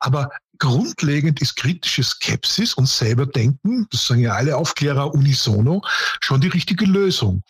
aber 0.00 0.28
grundlegend 0.58 1.40
ist 1.40 1.54
kritische 1.54 2.02
Skepsis 2.02 2.74
und 2.74 2.88
selber 2.88 3.26
denken, 3.26 3.86
das 3.90 4.08
sagen 4.08 4.22
ja 4.22 4.32
alle 4.32 4.56
Aufklärer 4.56 5.14
unisono, 5.14 5.82
schon 6.20 6.40
die 6.40 6.48
richtige 6.48 6.84
Lösung. 6.84 7.44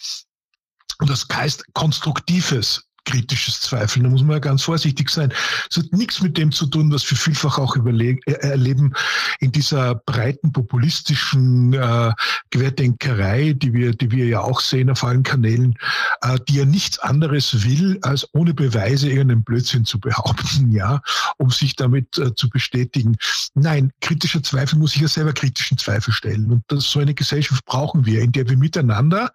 Und 0.99 1.09
das 1.09 1.27
heißt 1.33 1.73
konstruktives 1.73 2.88
kritisches 3.09 3.61
Zweifeln. 3.61 4.05
Da 4.05 4.11
muss 4.11 4.23
man 4.23 4.33
ja 4.33 4.39
ganz 4.39 4.63
vorsichtig 4.63 5.09
sein. 5.09 5.33
Es 5.71 5.79
hat 5.79 5.93
nichts 5.93 6.21
mit 6.21 6.37
dem 6.37 6.53
zu 6.53 6.67
tun, 6.67 6.93
was 6.93 7.11
wir 7.11 7.17
vielfach 7.17 7.59
auch 7.59 7.77
äh, 7.77 8.17
erleben 8.41 8.93
in 9.41 9.51
dieser 9.51 9.95
breiten 9.95 10.53
populistischen 10.53 11.73
äh, 11.73 12.13
Querdenkerei, 12.51 13.55
die 13.55 13.73
wir, 13.73 13.93
die 13.93 14.11
wir 14.11 14.27
ja 14.27 14.41
auch 14.41 14.61
sehen 14.61 14.91
auf 14.91 15.03
allen 15.05 15.23
Kanälen, 15.23 15.75
äh, 16.23 16.39
die 16.49 16.57
ja 16.57 16.65
nichts 16.65 16.99
anderes 16.99 17.65
will, 17.65 17.99
als 18.03 18.29
ohne 18.35 18.53
Beweise 18.53 19.09
irgendeinen 19.09 19.45
Blödsinn 19.45 19.87
zu 19.87 19.99
behaupten, 19.99 20.71
ja, 20.71 21.01
um 21.39 21.51
sich 21.51 21.77
damit 21.77 22.19
äh, 22.19 22.35
zu 22.35 22.51
bestätigen. 22.51 23.17
Nein, 23.55 23.91
kritischer 24.01 24.43
Zweifel 24.43 24.79
muss 24.79 24.95
ich 24.95 25.01
ja 25.01 25.09
selber 25.09 25.33
kritischen 25.33 25.79
Zweifel 25.79 26.13
stellen. 26.13 26.51
Und 26.51 26.63
das, 26.69 26.85
so 26.85 27.01
eine 27.01 27.15
Gesellschaft 27.15 27.65
brauchen 27.65 28.05
wir, 28.05 28.21
in 28.21 28.33
der 28.33 28.49
wir 28.49 28.57
miteinander 28.57 29.33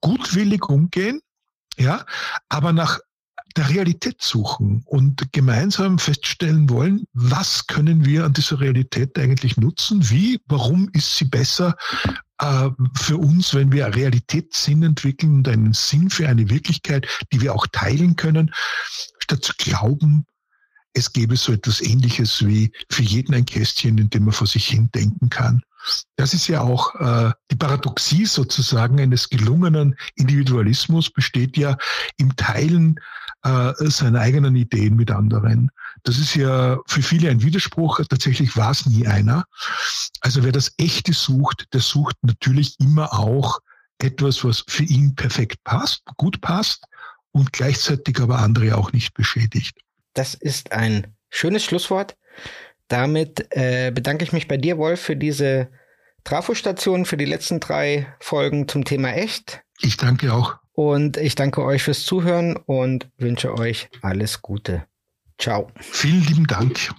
gutwillig 0.00 0.68
umgehen, 0.68 1.20
ja, 1.78 2.04
aber 2.48 2.72
nach 2.72 3.00
der 3.56 3.68
Realität 3.68 4.20
suchen 4.20 4.82
und 4.86 5.32
gemeinsam 5.32 5.98
feststellen 5.98 6.68
wollen, 6.68 7.06
was 7.12 7.66
können 7.66 8.04
wir 8.04 8.24
an 8.24 8.32
dieser 8.32 8.60
Realität 8.60 9.18
eigentlich 9.18 9.56
nutzen, 9.56 10.08
wie, 10.10 10.40
warum 10.46 10.88
ist 10.92 11.16
sie 11.16 11.24
besser 11.24 11.76
äh, 12.38 12.68
für 12.94 13.16
uns, 13.16 13.54
wenn 13.54 13.72
wir 13.72 13.94
Realitätssinn 13.94 14.82
entwickeln 14.82 15.36
und 15.36 15.48
einen 15.48 15.72
Sinn 15.72 16.10
für 16.10 16.28
eine 16.28 16.50
Wirklichkeit, 16.50 17.06
die 17.32 17.40
wir 17.40 17.54
auch 17.54 17.66
teilen 17.68 18.16
können, 18.16 18.52
statt 19.18 19.42
zu 19.42 19.52
glauben, 19.56 20.26
es 20.92 21.12
gäbe 21.12 21.36
so 21.36 21.52
etwas 21.52 21.80
Ähnliches 21.80 22.46
wie 22.46 22.72
für 22.90 23.02
jeden 23.02 23.34
ein 23.34 23.44
Kästchen, 23.44 23.98
in 23.98 24.08
dem 24.08 24.24
man 24.24 24.32
vor 24.32 24.46
sich 24.46 24.66
hin 24.66 24.90
denken 24.94 25.28
kann. 25.28 25.62
Das 26.16 26.34
ist 26.34 26.48
ja 26.48 26.62
auch 26.62 26.94
äh, 26.96 27.32
die 27.50 27.56
Paradoxie 27.56 28.26
sozusagen 28.26 28.98
eines 28.98 29.28
gelungenen 29.28 29.96
Individualismus 30.14 31.10
besteht 31.10 31.56
ja 31.56 31.76
im 32.16 32.34
Teilen 32.36 32.98
äh, 33.46 33.90
seiner 33.90 34.20
eigenen 34.20 34.56
Ideen 34.56 34.96
mit 34.96 35.10
anderen. 35.10 35.70
Das 36.02 36.18
ist 36.18 36.34
ja 36.34 36.78
für 36.86 37.02
viele 37.02 37.30
ein 37.30 37.42
Widerspruch. 37.42 38.00
Tatsächlich 38.08 38.56
war 38.56 38.72
es 38.72 38.86
nie 38.86 39.06
einer. 39.06 39.44
Also 40.20 40.42
wer 40.42 40.52
das 40.52 40.72
Echte 40.78 41.12
sucht, 41.12 41.66
der 41.72 41.80
sucht 41.80 42.16
natürlich 42.22 42.74
immer 42.80 43.12
auch 43.12 43.60
etwas, 43.98 44.44
was 44.44 44.64
für 44.66 44.82
ihn 44.84 45.14
perfekt 45.14 45.62
passt, 45.64 46.02
gut 46.16 46.40
passt 46.40 46.84
und 47.32 47.52
gleichzeitig 47.52 48.20
aber 48.20 48.38
andere 48.38 48.76
auch 48.76 48.92
nicht 48.92 49.14
beschädigt. 49.14 49.78
Das 50.14 50.34
ist 50.34 50.72
ein 50.72 51.14
schönes 51.30 51.64
Schlusswort. 51.64 52.16
Damit 52.88 53.46
äh, 53.50 53.90
bedanke 53.90 54.24
ich 54.24 54.32
mich 54.32 54.48
bei 54.48 54.56
dir, 54.56 54.78
Wolf, 54.78 55.00
für 55.00 55.16
diese 55.16 55.68
Trafostation, 56.24 57.04
für 57.04 57.16
die 57.16 57.24
letzten 57.24 57.60
drei 57.60 58.12
Folgen 58.20 58.68
zum 58.68 58.84
Thema 58.84 59.12
Echt. 59.12 59.62
Ich 59.80 59.96
danke 59.96 60.32
auch. 60.32 60.56
Und 60.76 61.16
ich 61.16 61.34
danke 61.34 61.64
euch 61.64 61.82
fürs 61.82 62.04
Zuhören 62.04 62.54
und 62.54 63.08
wünsche 63.16 63.54
euch 63.54 63.88
alles 64.02 64.42
Gute. 64.42 64.84
Ciao. 65.38 65.70
Vielen 65.80 66.22
lieben 66.26 66.46
Dank. 66.46 66.90